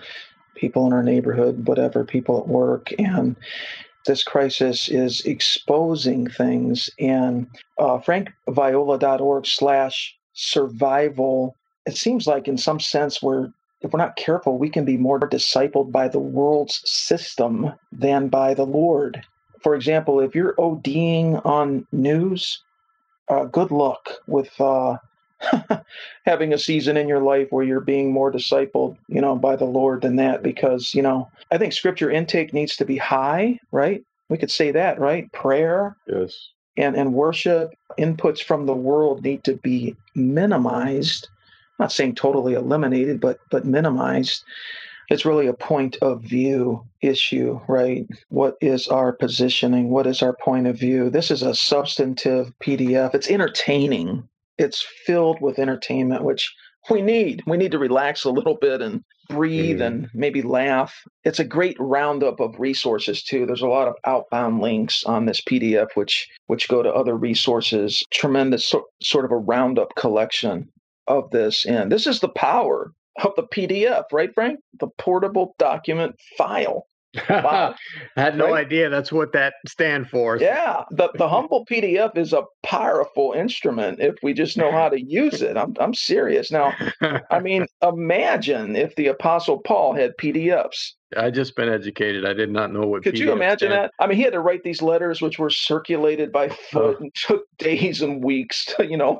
[0.55, 3.35] people in our neighborhood, whatever, people at work, and
[4.07, 6.89] this crisis is exposing things.
[6.99, 7.47] And
[7.77, 11.55] uh, frankviola.org slash survival.
[11.85, 13.51] It seems like, in some sense, we're
[13.81, 18.55] if we're not careful, we can be more discipled by the world's system than by
[18.55, 19.23] the Lord
[19.65, 22.61] for example, if you're ODing on news,
[23.29, 24.97] uh, good luck with uh,
[26.27, 29.65] having a season in your life where you're being more discipled, you know, by the
[29.65, 30.43] Lord than that.
[30.43, 34.03] Because you know, I think Scripture intake needs to be high, right?
[34.29, 35.31] We could say that, right?
[35.31, 41.27] Prayer, yes, and and worship inputs from the world need to be minimized.
[41.79, 44.43] I'm not saying totally eliminated, but but minimized
[45.09, 48.07] it's really a point of view issue, right?
[48.29, 49.89] What is our positioning?
[49.89, 51.09] What is our point of view?
[51.09, 53.13] This is a substantive PDF.
[53.13, 54.27] It's entertaining.
[54.57, 56.53] It's filled with entertainment, which
[56.89, 57.43] we need.
[57.45, 59.87] We need to relax a little bit and breathe mm.
[59.87, 60.95] and maybe laugh.
[61.23, 63.45] It's a great roundup of resources too.
[63.45, 68.03] There's a lot of outbound links on this PDF which which go to other resources.
[68.11, 70.69] Tremendous so, sort of a roundup collection
[71.07, 72.91] of this and this is the power
[73.23, 74.59] of the PDF, right, Frank?
[74.79, 76.87] The portable document file.
[77.29, 77.75] Wow.
[78.17, 78.65] I had no right?
[78.65, 80.37] idea that's what that stand for.
[80.37, 85.01] Yeah, the the humble PDF is a powerful instrument if we just know how to
[85.01, 85.57] use it.
[85.57, 86.51] I'm I'm serious.
[86.51, 86.73] Now,
[87.31, 90.93] I mean, imagine if the apostle Paul had PDFs.
[91.17, 92.25] I just been educated.
[92.25, 93.03] I did not know what.
[93.03, 93.91] Could PDF you imagine that?
[93.99, 97.43] I mean, he had to write these letters, which were circulated by foot and took
[97.57, 99.19] days and weeks to, you know,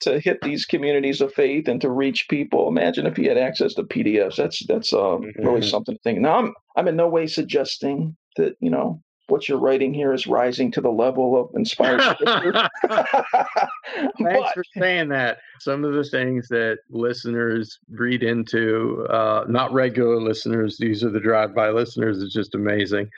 [0.00, 2.68] to hit these communities of faith and to reach people.
[2.68, 4.36] Imagine if he had access to PDFs.
[4.36, 5.46] That's that's uh, mm-hmm.
[5.46, 6.20] really something to think.
[6.20, 10.26] Now, I'm I'm in no way suggesting that you know what you're writing here is
[10.26, 12.52] rising to the level of inspired scripture.
[14.22, 15.38] Thanks for saying that.
[15.58, 21.18] Some of the things that listeners read into, uh, not regular listeners, these are the
[21.18, 23.08] drive-by listeners, is just amazing.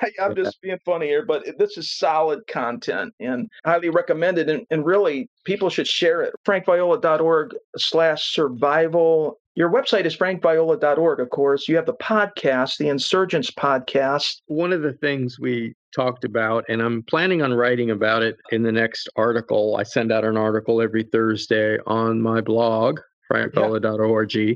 [0.00, 4.50] Hey, I'm just being funny here, but this is solid content and highly recommended.
[4.50, 6.34] And, and really, people should share it.
[6.46, 11.68] frankviola.org slash survival your website is frankviola.org, of course.
[11.68, 14.40] You have the podcast, the Insurgents podcast.
[14.46, 18.62] One of the things we talked about, and I'm planning on writing about it in
[18.62, 19.76] the next article.
[19.76, 22.98] I send out an article every Thursday on my blog,
[23.32, 24.34] frankviola.org.
[24.34, 24.54] Yeah.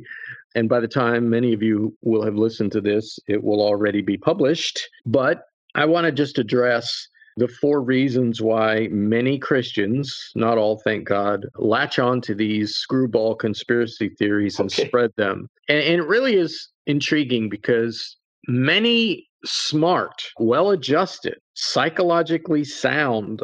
[0.57, 4.03] And by the time many of you will have listened to this, it will already
[4.03, 4.81] be published.
[5.07, 5.43] But
[5.77, 7.07] I want to just address
[7.39, 13.35] the four reasons why many Christians, not all, thank God, latch on to these screwball
[13.35, 14.87] conspiracy theories and okay.
[14.87, 15.49] spread them.
[15.69, 18.17] And, and, it really is intriguing because
[18.49, 23.43] many smart, well adjusted, psychologically sound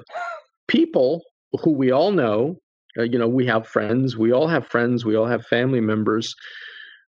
[0.66, 1.22] people
[1.62, 2.57] who we all know,
[2.98, 6.35] uh, you know, we have friends, we all have friends, we all have family members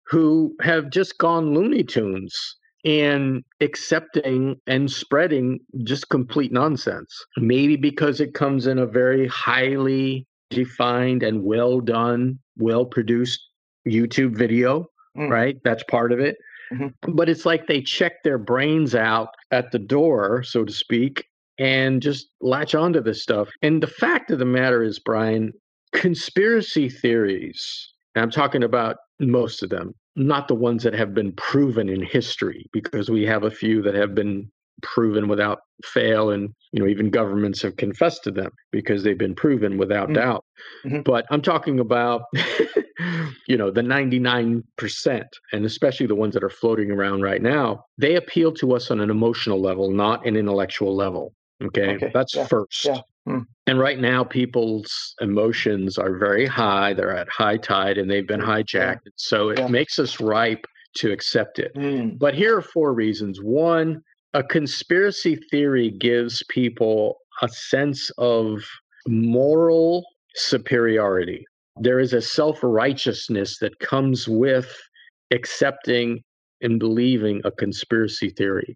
[0.06, 7.12] who have just gone Looney Tunes and accepting and spreading just complete nonsense.
[7.36, 13.40] Maybe because it comes in a very highly defined and well done, well produced
[13.86, 14.86] YouTube video,
[15.18, 15.28] mm.
[15.28, 15.56] right?
[15.64, 16.36] That's part of it.
[16.72, 17.12] Mm-hmm.
[17.12, 21.24] But it's like they check their brains out at the door, so to speak,
[21.58, 23.48] and just latch onto this stuff.
[23.62, 25.52] And the fact of the matter is, Brian,
[25.92, 31.32] conspiracy theories And I'm talking about most of them, not the ones that have been
[31.32, 34.50] proven in history, because we have a few that have been
[34.82, 39.34] proven without fail and you know even governments have confessed to them because they've been
[39.34, 40.14] proven without mm-hmm.
[40.14, 40.44] doubt
[40.84, 41.00] mm-hmm.
[41.02, 42.22] but i'm talking about
[43.46, 48.16] you know the 99% and especially the ones that are floating around right now they
[48.16, 52.10] appeal to us on an emotional level not an intellectual level okay, okay.
[52.12, 52.46] that's yeah.
[52.46, 53.00] first yeah.
[53.28, 53.44] Mm.
[53.66, 56.94] And right now, people's emotions are very high.
[56.94, 59.00] They're at high tide and they've been hijacked.
[59.16, 59.66] So it yeah.
[59.68, 60.64] makes us ripe
[60.98, 61.74] to accept it.
[61.74, 62.18] Mm.
[62.18, 63.40] But here are four reasons.
[63.42, 64.02] One,
[64.34, 68.62] a conspiracy theory gives people a sense of
[69.08, 70.04] moral
[70.34, 71.44] superiority.
[71.80, 74.74] There is a self righteousness that comes with
[75.32, 76.22] accepting
[76.60, 78.74] and believing a conspiracy theory.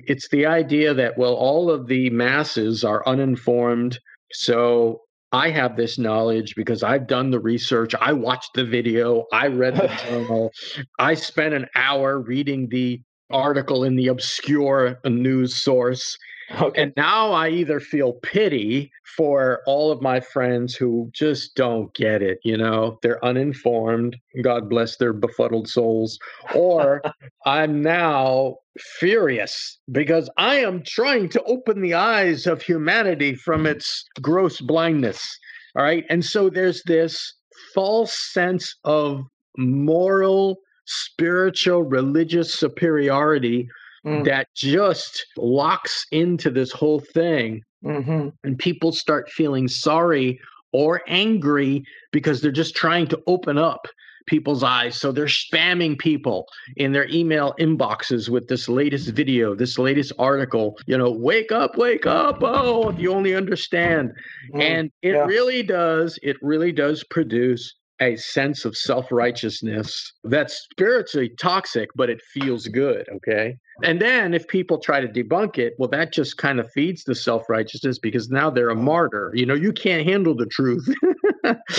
[0.00, 3.98] It's the idea that, well, all of the masses are uninformed.
[4.32, 5.00] So
[5.32, 7.94] I have this knowledge because I've done the research.
[8.00, 9.24] I watched the video.
[9.32, 10.52] I read the journal.
[10.98, 13.00] I spent an hour reading the
[13.32, 16.16] article in the obscure news source.
[16.60, 16.82] Okay.
[16.82, 22.22] And now I either feel pity for all of my friends who just don't get
[22.22, 26.18] it, you know, they're uninformed, God bless their befuddled souls,
[26.54, 27.02] or
[27.46, 34.04] I'm now furious because I am trying to open the eyes of humanity from its
[34.20, 35.38] gross blindness.
[35.76, 36.04] All right.
[36.10, 37.34] And so there's this
[37.74, 39.22] false sense of
[39.56, 43.68] moral spiritual religious superiority
[44.04, 44.24] mm.
[44.24, 47.62] that just locks into this whole thing.
[47.84, 48.28] Mm-hmm.
[48.44, 50.40] And people start feeling sorry
[50.72, 53.86] or angry because they're just trying to open up
[54.26, 54.96] people's eyes.
[54.96, 60.78] So they're spamming people in their email inboxes with this latest video, this latest article,
[60.86, 62.38] you know, wake up, wake up.
[62.40, 64.12] Oh, if you only understand.
[64.54, 65.24] Mm, and it yeah.
[65.24, 72.10] really does, it really does produce a sense of self righteousness that's spiritually toxic, but
[72.10, 73.06] it feels good.
[73.16, 73.56] Okay.
[73.84, 77.14] And then if people try to debunk it, well, that just kind of feeds the
[77.14, 78.82] self righteousness because now they're a mm.
[78.82, 79.30] martyr.
[79.34, 80.86] You know, you can't handle the truth.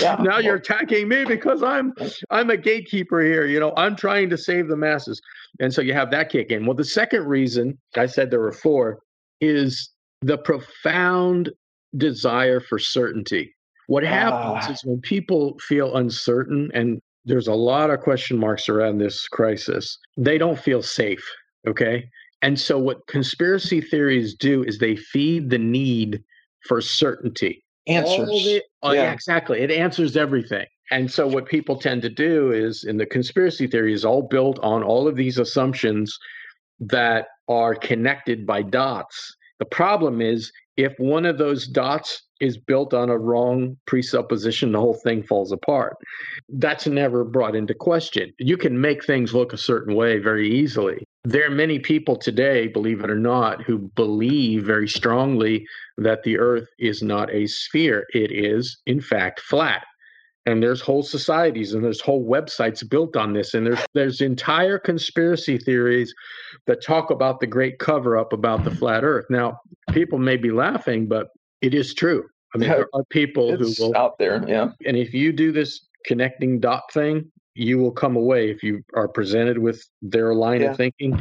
[0.00, 0.16] yeah.
[0.24, 1.92] Now you're attacking me because I'm
[2.30, 3.46] I'm a gatekeeper here.
[3.46, 5.20] You know, I'm trying to save the masses.
[5.60, 6.66] And so you have that kick in.
[6.66, 9.00] Well, the second reason I said there were four
[9.40, 9.90] is
[10.22, 11.50] the profound
[11.96, 13.54] desire for certainty.
[13.86, 18.68] What happens uh, is when people feel uncertain, and there's a lot of question marks
[18.68, 21.24] around this crisis, they don't feel safe.
[21.66, 22.08] Okay.
[22.42, 26.22] And so, what conspiracy theories do is they feed the need
[26.66, 27.64] for certainty.
[27.86, 28.28] Answers.
[28.28, 29.12] The, uh, yeah.
[29.12, 29.60] Exactly.
[29.60, 30.66] It answers everything.
[30.90, 34.58] And so, what people tend to do is, in the conspiracy theory, is all built
[34.60, 36.18] on all of these assumptions
[36.80, 39.36] that are connected by dots.
[39.58, 44.80] The problem is, if one of those dots is built on a wrong presupposition, the
[44.80, 45.96] whole thing falls apart.
[46.48, 48.32] That's never brought into question.
[48.38, 51.04] You can make things look a certain way very easily.
[51.22, 55.64] There are many people today, believe it or not, who believe very strongly
[55.96, 58.06] that the earth is not a sphere.
[58.12, 59.84] It is, in fact, flat
[60.46, 64.78] and there's whole societies and there's whole websites built on this and there's there's entire
[64.78, 66.14] conspiracy theories
[66.66, 69.58] that talk about the great cover up about the flat earth now
[69.92, 71.28] people may be laughing but
[71.60, 72.24] it is true
[72.54, 74.68] I mean, there are people who will out there, yeah.
[74.86, 79.08] And if you do this connecting dot thing, you will come away if you are
[79.08, 80.70] presented with their line yeah.
[80.70, 81.18] of thinking.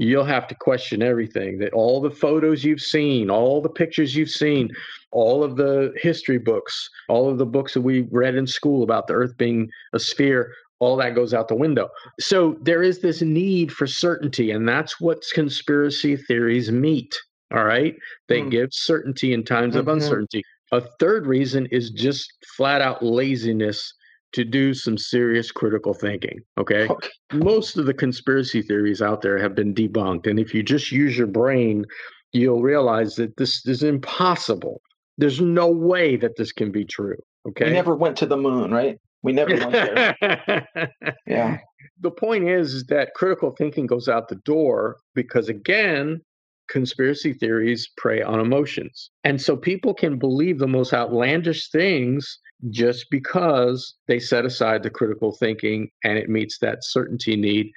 [0.00, 4.30] You'll have to question everything that all the photos you've seen, all the pictures you've
[4.30, 4.70] seen,
[5.10, 9.08] all of the history books, all of the books that we read in school about
[9.08, 11.90] the earth being a sphere, all that goes out the window.
[12.18, 17.14] So there is this need for certainty, and that's what conspiracy theories meet.
[17.52, 17.94] All right.
[18.26, 18.50] They mm.
[18.50, 19.80] give certainty in times mm-hmm.
[19.80, 20.42] of uncertainty.
[20.72, 23.92] A third reason is just flat out laziness
[24.32, 26.40] to do some serious critical thinking.
[26.58, 26.88] Okay?
[26.88, 27.08] okay?
[27.32, 30.26] Most of the conspiracy theories out there have been debunked.
[30.26, 31.84] And if you just use your brain,
[32.32, 34.80] you'll realize that this is impossible.
[35.18, 37.16] There's no way that this can be true.
[37.48, 37.66] Okay.
[37.66, 38.98] We never went to the moon, right?
[39.22, 40.16] We never went there.
[41.26, 41.58] yeah.
[42.02, 46.22] The point is, is that critical thinking goes out the door because, again,
[46.70, 49.10] conspiracy theories prey on emotions.
[49.22, 54.90] And so people can believe the most outlandish things just because they set aside the
[54.90, 57.70] critical thinking and it meets that certainty need.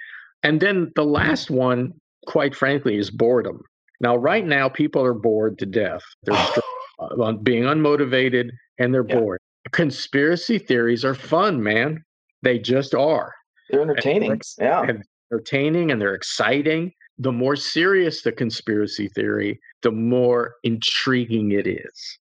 [0.44, 1.94] And then the last one,
[2.28, 3.62] quite frankly, is boredom.
[4.02, 6.04] Now, right now, people are bored to death.
[6.24, 6.36] They're
[7.00, 9.20] uh, being unmotivated and they're yeah.
[9.20, 9.40] bored.
[9.72, 12.04] Conspiracy theories are fun, man.
[12.42, 13.34] They just are.
[13.70, 14.32] They're entertaining.
[14.32, 14.84] And yeah.
[14.84, 21.68] And entertaining and they're exciting the more serious the conspiracy theory, the more intriguing it
[21.68, 22.18] is.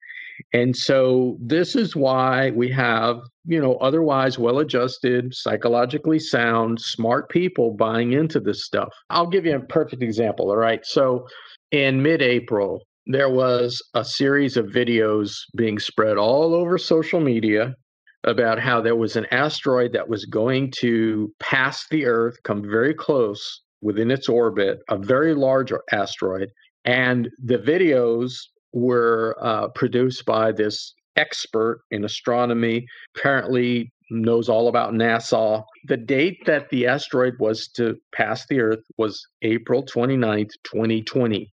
[0.54, 7.30] And so this is why we have, you know, otherwise well adjusted, psychologically sound, smart
[7.30, 8.90] people buying into this stuff.
[9.10, 10.50] I'll give you a perfect example.
[10.50, 10.86] All right.
[10.86, 11.28] So
[11.72, 17.76] in mid April, there was a series of videos being spread all over social media
[18.24, 22.94] about how there was an asteroid that was going to pass the Earth, come very
[22.94, 26.50] close within its orbit, a very large asteroid.
[26.86, 28.34] And the videos
[28.74, 35.64] were uh, produced by this expert in astronomy, apparently knows all about NASA.
[35.88, 41.50] The date that the asteroid was to pass the Earth was April 29th, 2020,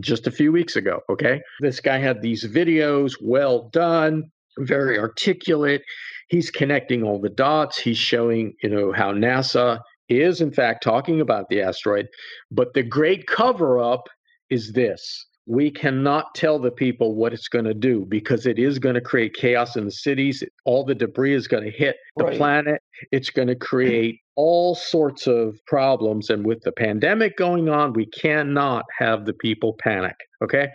[0.00, 1.00] just a few weeks ago.
[1.10, 1.40] Okay.
[1.60, 4.24] This guy had these videos, well done,
[4.58, 5.82] very articulate.
[6.28, 7.78] He's connecting all the dots.
[7.78, 12.08] He's showing, you know, how NASA is, in fact, talking about the asteroid.
[12.50, 14.08] But the great cover up
[14.50, 18.78] is this we cannot tell the people what it's going to do because it is
[18.78, 20.44] going to create chaos in the cities.
[20.64, 22.36] All the debris is going to hit the right.
[22.36, 22.80] planet.
[23.10, 26.30] It's going to create all sorts of problems.
[26.30, 30.14] And with the pandemic going on, we cannot have the people panic.
[30.44, 30.68] Okay.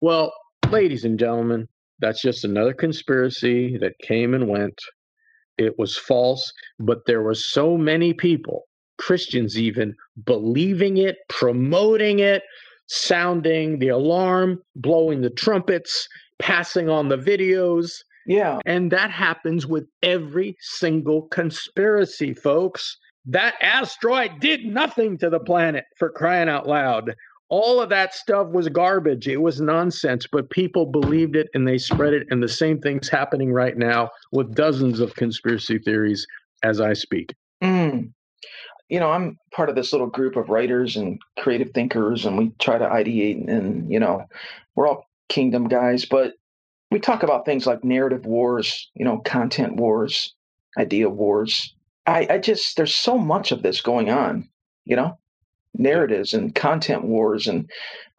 [0.00, 0.32] Well,
[0.70, 1.66] ladies and gentlemen,
[1.98, 4.78] that's just another conspiracy that came and went.
[5.58, 8.64] It was false, but there were so many people,
[8.98, 9.94] Christians even,
[10.24, 12.42] believing it, promoting it,
[12.86, 16.08] sounding the alarm, blowing the trumpets,
[16.38, 17.92] passing on the videos.
[18.26, 18.58] Yeah.
[18.66, 22.96] And that happens with every single conspiracy, folks.
[23.26, 27.14] That asteroid did nothing to the planet for crying out loud.
[27.48, 29.28] All of that stuff was garbage.
[29.28, 32.26] It was nonsense, but people believed it and they spread it.
[32.30, 36.26] And the same thing's happening right now with dozens of conspiracy theories
[36.64, 37.34] as I speak.
[37.62, 38.10] Mm
[38.88, 42.52] you know, I'm part of this little group of writers and creative thinkers, and we
[42.58, 44.24] try to ideate, and, you know,
[44.74, 46.34] we're all kingdom guys, but
[46.90, 50.34] we talk about things like narrative wars, you know, content wars,
[50.78, 51.74] idea wars.
[52.06, 54.48] I, I just, there's so much of this going on,
[54.84, 55.18] you know,
[55.74, 57.68] narratives and content wars and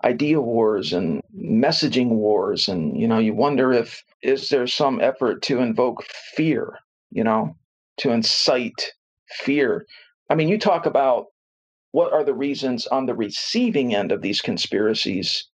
[0.03, 2.67] idea wars and messaging wars.
[2.67, 6.03] And, you know, you wonder if, is there some effort to invoke
[6.35, 6.77] fear,
[7.09, 7.55] you know,
[7.97, 8.91] to incite
[9.29, 9.85] fear?
[10.29, 11.25] I mean, you talk about
[11.91, 15.47] what are the reasons on the receiving end of these conspiracies.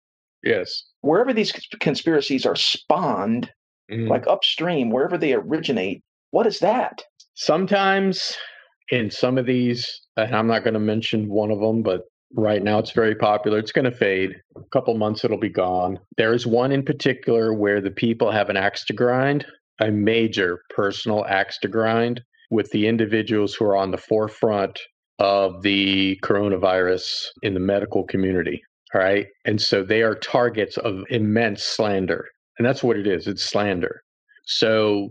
[0.42, 0.84] Yes.
[1.02, 3.50] Wherever these conspiracies are spawned,
[3.90, 4.08] mm.
[4.08, 7.02] like upstream, wherever they originate, what is that?
[7.34, 8.36] Sometimes
[8.90, 12.02] in some of these, and I'm not going to mention one of them, but
[12.34, 13.58] right now it's very popular.
[13.58, 14.34] It's going to fade.
[14.56, 15.98] A couple months it'll be gone.
[16.16, 19.46] There is one in particular where the people have an axe to grind,
[19.80, 24.78] a major personal axe to grind with the individuals who are on the forefront
[25.18, 28.62] of the coronavirus in the medical community.
[28.94, 29.26] All right.
[29.46, 32.26] And so they are targets of immense slander.
[32.58, 34.02] And that's what it is it's slander.
[34.44, 35.08] So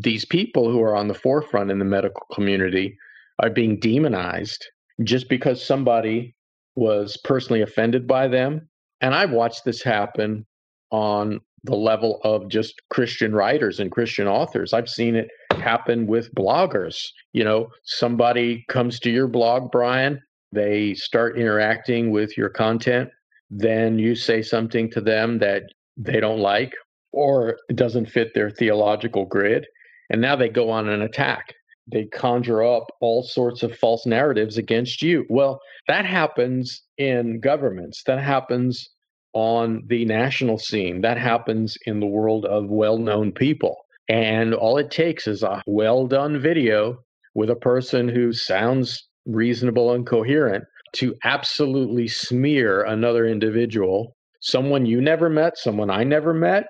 [0.00, 2.96] these people who are on the forefront in the medical community
[3.42, 4.64] are being demonized
[5.04, 6.34] just because somebody
[6.74, 8.66] was personally offended by them.
[9.02, 10.46] And I've watched this happen
[10.90, 14.72] on the level of just Christian writers and Christian authors.
[14.72, 15.28] I've seen it
[15.68, 16.96] happen with bloggers.
[17.32, 20.20] You know, somebody comes to your blog, Brian,
[20.52, 23.10] they start interacting with your content,
[23.50, 25.62] then you say something to them that
[25.96, 26.72] they don't like
[27.12, 29.66] or it doesn't fit their theological grid.
[30.10, 31.54] And now they go on an attack.
[31.90, 35.26] They conjure up all sorts of false narratives against you.
[35.28, 38.02] Well, that happens in governments.
[38.06, 38.88] That happens
[39.34, 41.00] on the national scene.
[41.02, 43.76] That happens in the world of well known people.
[44.08, 46.98] And all it takes is a well done video
[47.34, 55.00] with a person who sounds reasonable and coherent to absolutely smear another individual, someone you
[55.00, 56.66] never met, someone I never met.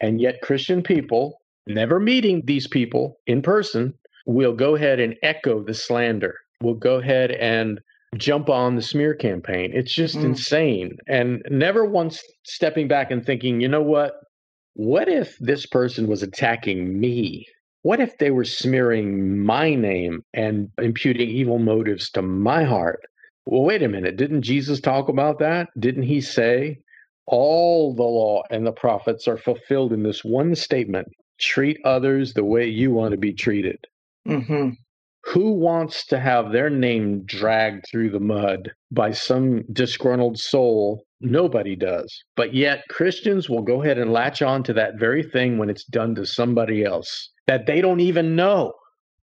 [0.00, 3.92] And yet, Christian people, never meeting these people in person,
[4.24, 7.80] will go ahead and echo the slander, will go ahead and
[8.16, 9.70] jump on the smear campaign.
[9.74, 10.24] It's just mm.
[10.24, 10.96] insane.
[11.06, 14.14] And never once stepping back and thinking, you know what?
[14.74, 17.46] What if this person was attacking me?
[17.82, 23.00] What if they were smearing my name and imputing evil motives to my heart?
[23.46, 24.16] Well, wait a minute.
[24.16, 25.68] Didn't Jesus talk about that?
[25.78, 26.78] Didn't he say
[27.26, 31.08] all the law and the prophets are fulfilled in this one statement
[31.38, 33.78] treat others the way you want to be treated?
[34.28, 34.70] Mm-hmm.
[35.24, 41.04] Who wants to have their name dragged through the mud by some disgruntled soul?
[41.20, 42.22] Nobody does.
[42.36, 45.84] But yet, Christians will go ahead and latch on to that very thing when it's
[45.84, 48.72] done to somebody else that they don't even know.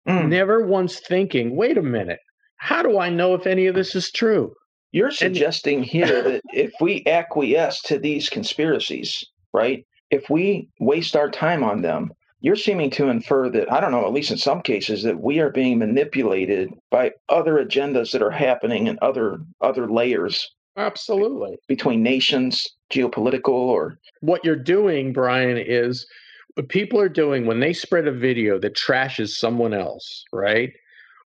[0.07, 0.29] Mm.
[0.29, 2.21] Never once thinking, wait a minute,
[2.57, 4.53] how do I know if any of this is true?
[4.93, 9.85] You're suggesting here that if we acquiesce to these conspiracies, right?
[10.11, 14.07] If we waste our time on them, you're seeming to infer that, I don't know,
[14.07, 18.31] at least in some cases, that we are being manipulated by other agendas that are
[18.31, 20.49] happening in other other layers.
[20.77, 21.59] Absolutely.
[21.68, 26.07] Between nations, geopolitical or what you're doing, Brian, is
[26.55, 30.72] what people are doing when they spread a video that trashes someone else, right?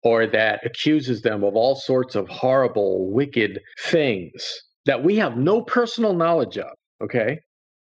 [0.03, 5.63] Or that accuses them of all sorts of horrible, wicked things that we have no
[5.63, 6.73] personal knowledge of,
[7.03, 7.39] okay?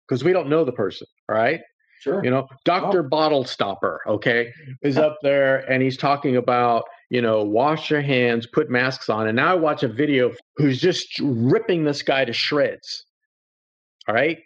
[0.08, 1.60] Because we don't know the person, all right?
[2.00, 2.22] Sure.
[2.24, 3.04] You know, Dr.
[3.04, 3.08] Oh.
[3.08, 4.52] Bottle Stopper, okay,
[4.82, 9.26] is up there and he's talking about, you know, wash your hands, put masks on.
[9.26, 13.04] And now I watch a video who's just ripping this guy to shreds.
[14.08, 14.38] All right.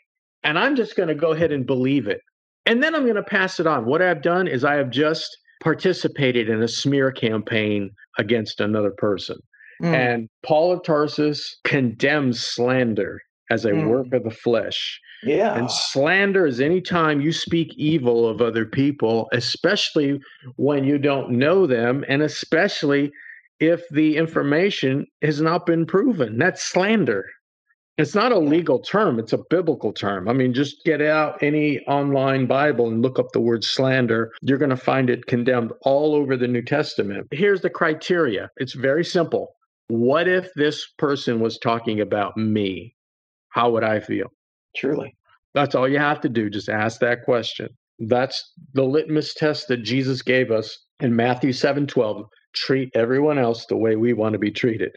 [0.45, 2.21] And I'm just going to go ahead and believe it.
[2.67, 3.87] And then I'm going to pass it on.
[3.87, 9.39] What I've done is I have just participated in a smear campaign against another person.
[9.83, 9.95] Mm.
[9.95, 13.21] And Paul of Tarsus condemns slander
[13.51, 13.89] as a mm.
[13.89, 15.01] work of the flesh.
[15.23, 15.55] Yeah.
[15.57, 20.21] And slander is anytime you speak evil of other people, especially
[20.57, 23.11] when you don't know them, and especially
[23.61, 26.39] if the information has not been proven.
[26.39, 27.25] That's slander.
[27.97, 30.29] It's not a legal term, it's a biblical term.
[30.29, 34.31] I mean, just get out any online Bible and look up the word slander.
[34.41, 37.27] You're going to find it condemned all over the New Testament.
[37.33, 39.57] Here's the criteria it's very simple.
[39.89, 42.95] What if this person was talking about me?
[43.59, 44.29] How would I feel?
[44.77, 45.17] Truly.
[45.53, 46.49] That's all you have to do.
[46.49, 47.69] Just ask that question.
[47.99, 52.25] That's the litmus test that Jesus gave us in Matthew 7 12.
[52.55, 54.95] Treat everyone else the way we want to be treated.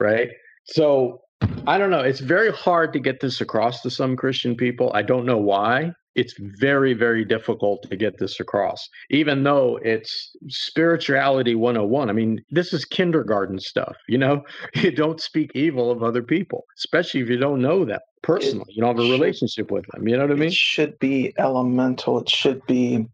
[0.00, 0.30] Right?
[0.64, 1.20] So
[1.66, 2.00] I don't know.
[2.00, 4.90] It's very hard to get this across to some Christian people.
[4.94, 5.92] I don't know why.
[6.14, 12.38] It's very very difficult to get this across even though it's spirituality 101 i mean
[12.50, 14.42] this is kindergarten stuff you know?
[14.74, 18.66] You don't speak evil of other people especially if you don't know them personally.
[18.68, 20.48] It you don't have a should, relationship with them you know what i mean?
[20.48, 22.20] it should be elemental.
[22.20, 23.06] It should be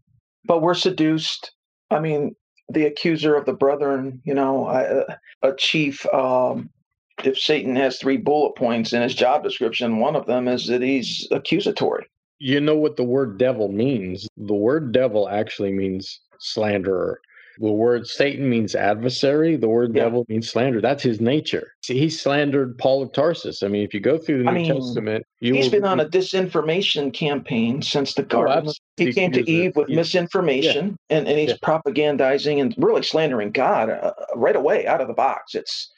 [0.45, 1.51] but we're seduced.
[1.89, 2.35] I mean
[2.67, 4.67] the accuser of the brethren you know
[5.41, 6.69] a chief um,
[7.25, 10.81] if Satan has three bullet points in his job description, one of them is that
[10.81, 12.05] he's accusatory.
[12.39, 14.27] You know what the word devil means?
[14.37, 17.19] The word devil actually means slanderer.
[17.61, 19.57] The word Satan means adversary.
[19.57, 20.03] The word yeah.
[20.03, 20.79] devil means slander.
[20.79, 21.73] That's his nature.
[21.83, 23.63] See, he slandered Paul of Tarsus.
[23.63, 25.71] I mean, if you go through the New mean, Testament, he's will...
[25.71, 28.69] been on a disinformation campaign since the garden.
[28.69, 29.97] Oh, he came to Eve with yeah.
[29.97, 31.17] misinformation, yeah.
[31.17, 35.53] and, and he's propagandizing and really slandering God uh, right away out of the box.
[35.53, 35.91] It's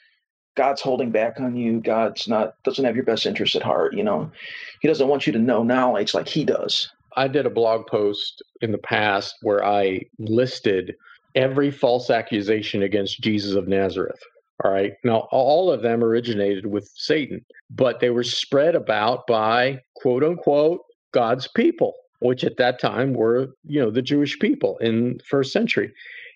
[0.54, 1.80] God's holding back on you.
[1.80, 3.94] God's not doesn't have your best interest at heart.
[3.94, 4.30] You know,
[4.80, 6.90] He doesn't want you to know knowledge like He does.
[7.16, 10.94] I did a blog post in the past where I listed
[11.34, 14.20] every false accusation against Jesus of Nazareth.
[14.64, 14.92] All right.
[15.04, 20.80] Now, all of them originated with Satan, but they were spread about by quote unquote
[21.12, 25.92] God's people, which at that time were, you know, the Jewish people in first century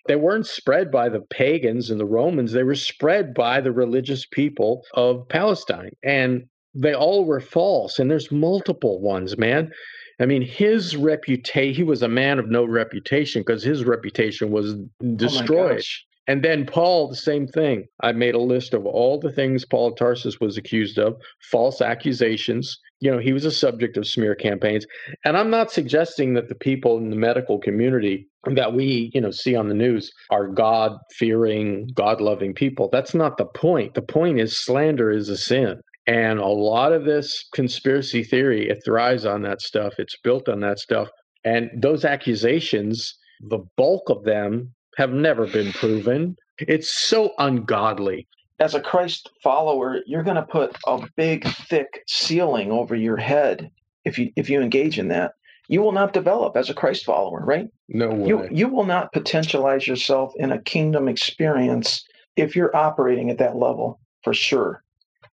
[0.07, 4.25] they weren't spread by the pagans and the Romans, they were spread by the religious
[4.25, 5.91] people of Palestine.
[6.03, 7.99] And they all were false.
[7.99, 9.71] And there's multiple ones, man.
[10.19, 14.73] I mean, his reputation, he was a man of no reputation because his reputation was
[14.73, 15.79] oh destroyed.
[15.79, 17.85] Oh and then Paul, the same thing.
[18.01, 21.15] I made a list of all the things Paul of Tarsus was accused of,
[21.51, 22.77] false accusations.
[22.99, 24.85] You know, he was a subject of smear campaigns.
[25.23, 29.31] And I'm not suggesting that the people in the medical community that we, you know,
[29.31, 32.89] see on the news are God fearing, God loving people.
[32.91, 33.93] That's not the point.
[33.93, 35.79] The point is slander is a sin.
[36.07, 39.93] And a lot of this conspiracy theory, it thrives on that stuff.
[39.97, 41.09] It's built on that stuff.
[41.43, 46.35] And those accusations, the bulk of them have never been proven.
[46.59, 48.27] It's so ungodly.
[48.59, 53.69] As a Christ follower, you're going to put a big, thick ceiling over your head
[54.03, 55.33] if you if you engage in that.
[55.69, 57.67] You will not develop as a Christ follower, right?
[57.87, 58.27] No way.
[58.27, 62.03] You you will not potentialize yourself in a kingdom experience
[62.35, 64.83] if you're operating at that level for sure.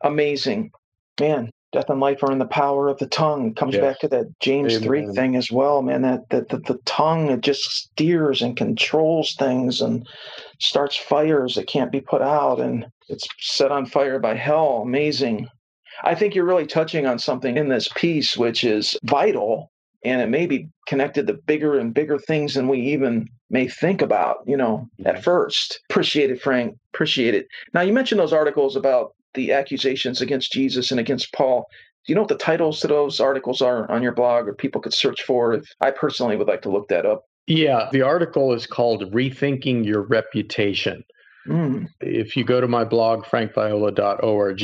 [0.03, 0.73] Amazing.
[1.19, 3.53] Man, death and life are in the power of the tongue.
[3.53, 3.83] Comes yes.
[3.83, 4.87] back to that james Amen.
[4.87, 9.35] 3 thing as well man that, that, that the tongue it just steers and controls
[9.35, 10.07] things and
[10.61, 14.83] starts fires that can't be put out and it's set on fire by hell.
[14.83, 15.49] Amazing.
[16.05, 19.73] I think you're really touching on something in this piece which is vital
[20.05, 24.01] and it may be connected to bigger and bigger things than we even may think
[24.01, 25.81] about you know at first.
[25.91, 26.77] Appreciate it frank.
[26.95, 27.49] Appreciate it.
[27.73, 31.67] Now you mentioned those articles about the accusations against Jesus and against Paul.
[32.07, 34.81] Do you know what the titles to those articles are on your blog or people
[34.81, 35.55] could search for?
[35.55, 37.25] If I personally would like to look that up.
[37.47, 41.05] Yeah, the article is called Rethinking Your Reputation.
[41.47, 41.87] Mm.
[42.01, 44.63] If you go to my blog, frankviola.org,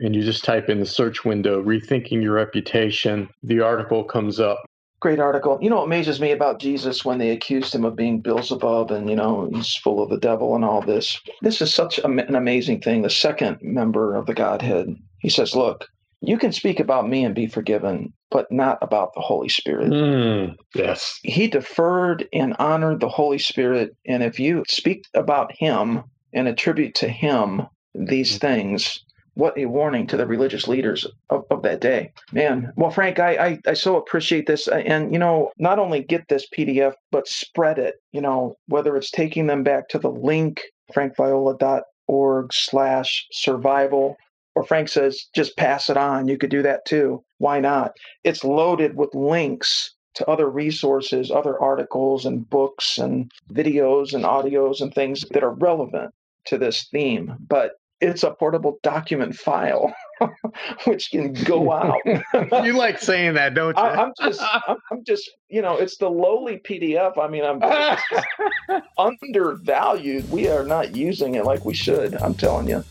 [0.00, 4.64] and you just type in the search window, Rethinking Your Reputation, the article comes up.
[5.00, 5.58] Great article.
[5.60, 9.08] You know what amazes me about Jesus when they accused him of being Beelzebub and,
[9.08, 11.20] you know, he's full of the devil and all this?
[11.40, 13.02] This is such an amazing thing.
[13.02, 15.86] The second member of the Godhead, he says, Look,
[16.20, 19.90] you can speak about me and be forgiven, but not about the Holy Spirit.
[19.92, 21.20] Mm, yes.
[21.22, 23.94] He deferred and honored the Holy Spirit.
[24.04, 27.62] And if you speak about him and attribute to him
[27.94, 28.40] these mm.
[28.40, 29.04] things,
[29.38, 32.12] what a warning to the religious leaders of, of that day.
[32.32, 34.66] Man, well, Frank, I, I, I so appreciate this.
[34.66, 38.96] Uh, and, you know, not only get this PDF, but spread it, you know, whether
[38.96, 40.60] it's taking them back to the link,
[40.92, 44.16] frankviola.org slash survival,
[44.56, 46.26] or Frank says, just pass it on.
[46.26, 47.22] You could do that too.
[47.38, 47.92] Why not?
[48.24, 54.80] It's loaded with links to other resources, other articles and books and videos and audios
[54.80, 56.12] and things that are relevant
[56.46, 57.36] to this theme.
[57.38, 59.92] But it's a portable document file
[60.84, 62.00] which can go out.
[62.64, 63.82] you like saying that, don't you?
[63.82, 67.18] I, am just, I'm, I'm, just, you know, it's the lowly PDF.
[67.18, 70.30] I mean, I'm undervalued.
[70.30, 72.14] We are not using it like we should.
[72.16, 72.84] I'm telling you.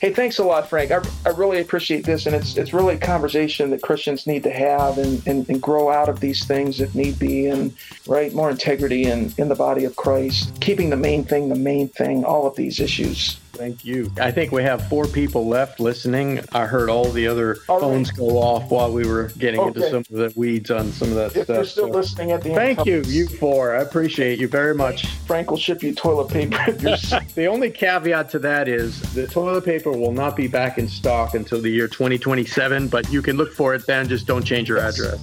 [0.00, 0.92] Hey, thanks a lot, Frank.
[0.92, 4.52] I, I really appreciate this, and it's it's really a conversation that Christians need to
[4.52, 8.48] have and, and, and grow out of these things if need be, and right more
[8.48, 12.46] integrity in, in the body of Christ, keeping the main thing the main thing, all
[12.46, 13.40] of these issues.
[13.58, 14.08] Thank you.
[14.20, 16.40] I think we have four people left listening.
[16.52, 18.18] I heard all the other all phones right.
[18.18, 19.68] go off while we were getting okay.
[19.68, 21.56] into some of the weeds on some of that if stuff.
[21.56, 22.86] You're still so listening at the thank end.
[22.86, 23.74] Thank you, you four.
[23.74, 25.06] I appreciate you very much.
[25.26, 26.70] Frank will ship you toilet paper.
[27.34, 31.34] the only caveat to that is the toilet paper will not be back in stock
[31.34, 34.08] until the year 2027, but you can look for it then.
[34.08, 35.18] Just don't change your address.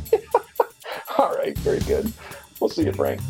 [1.18, 2.12] all right, very good.
[2.60, 3.22] We'll see you, Frank.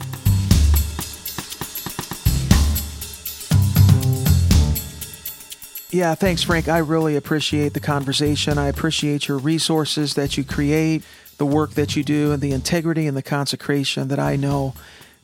[5.95, 6.67] Yeah, thanks, Frank.
[6.67, 8.57] I really appreciate the conversation.
[8.57, 11.03] I appreciate your resources that you create,
[11.37, 14.73] the work that you do, and the integrity and the consecration that I know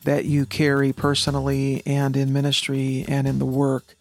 [0.06, 3.98] that you carry personally and in ministry and in the work,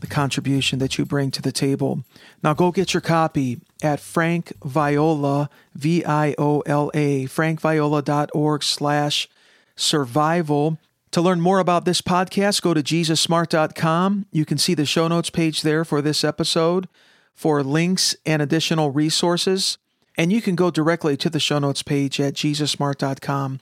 [0.00, 2.04] the contribution that you bring to the table.
[2.42, 9.28] Now go get your copy at Frank Viola, V-I-O-L-A, frankviola.org slash
[9.76, 10.78] survival.
[11.14, 14.26] To learn more about this podcast, go to jesussmart.com.
[14.32, 16.88] You can see the show notes page there for this episode
[17.32, 19.78] for links and additional resources.
[20.18, 23.60] And you can go directly to the show notes page at jesussmart.com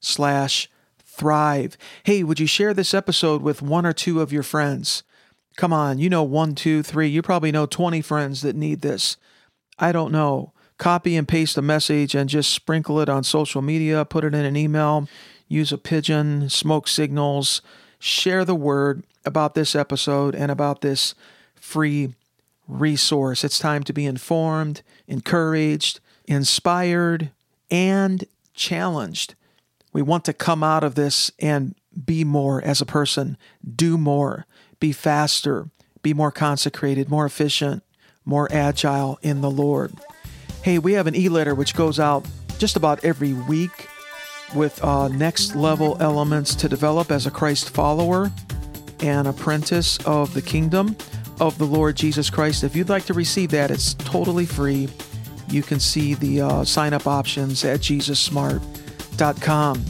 [0.00, 0.70] slash
[1.04, 1.76] thrive.
[2.04, 5.02] Hey, would you share this episode with one or two of your friends?
[5.58, 7.08] Come on, you know one, two, three.
[7.08, 9.18] You probably know 20 friends that need this.
[9.78, 10.54] I don't know.
[10.78, 14.46] Copy and paste a message and just sprinkle it on social media, put it in
[14.46, 15.06] an email
[15.48, 17.62] use a pigeon, smoke signals,
[17.98, 21.14] share the word about this episode and about this
[21.54, 22.14] free
[22.68, 23.44] resource.
[23.44, 27.30] It's time to be informed, encouraged, inspired,
[27.70, 28.24] and
[28.54, 29.34] challenged.
[29.92, 31.74] We want to come out of this and
[32.04, 33.36] be more as a person,
[33.76, 34.46] do more,
[34.80, 35.70] be faster,
[36.02, 37.82] be more consecrated, more efficient,
[38.24, 39.94] more agile in the Lord.
[40.62, 42.26] Hey, we have an e letter which goes out
[42.58, 43.88] just about every week
[44.54, 48.30] with uh, next level elements to develop as a Christ follower
[49.00, 50.96] and apprentice of the kingdom
[51.40, 52.64] of the Lord Jesus Christ.
[52.64, 54.88] If you'd like to receive that, it's totally free.
[55.48, 59.84] You can see the uh, sign up options at jesussmart.com.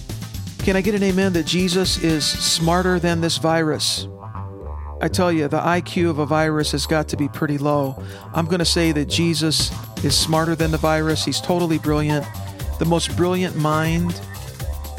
[0.59, 4.09] Can I get an amen that Jesus is smarter than this virus?
[5.01, 8.03] I tell you, the IQ of a virus has got to be pretty low.
[8.33, 9.71] I'm going to say that Jesus
[10.03, 11.25] is smarter than the virus.
[11.25, 12.25] He's totally brilliant,
[12.79, 14.19] the most brilliant mind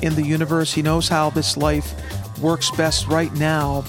[0.02, 0.74] in the universe.
[0.74, 1.94] He knows how this life
[2.40, 3.84] works best right now,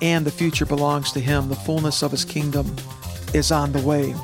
[0.00, 1.48] and the future belongs to Him.
[1.48, 2.74] The fullness of His kingdom
[3.34, 4.14] is on the way.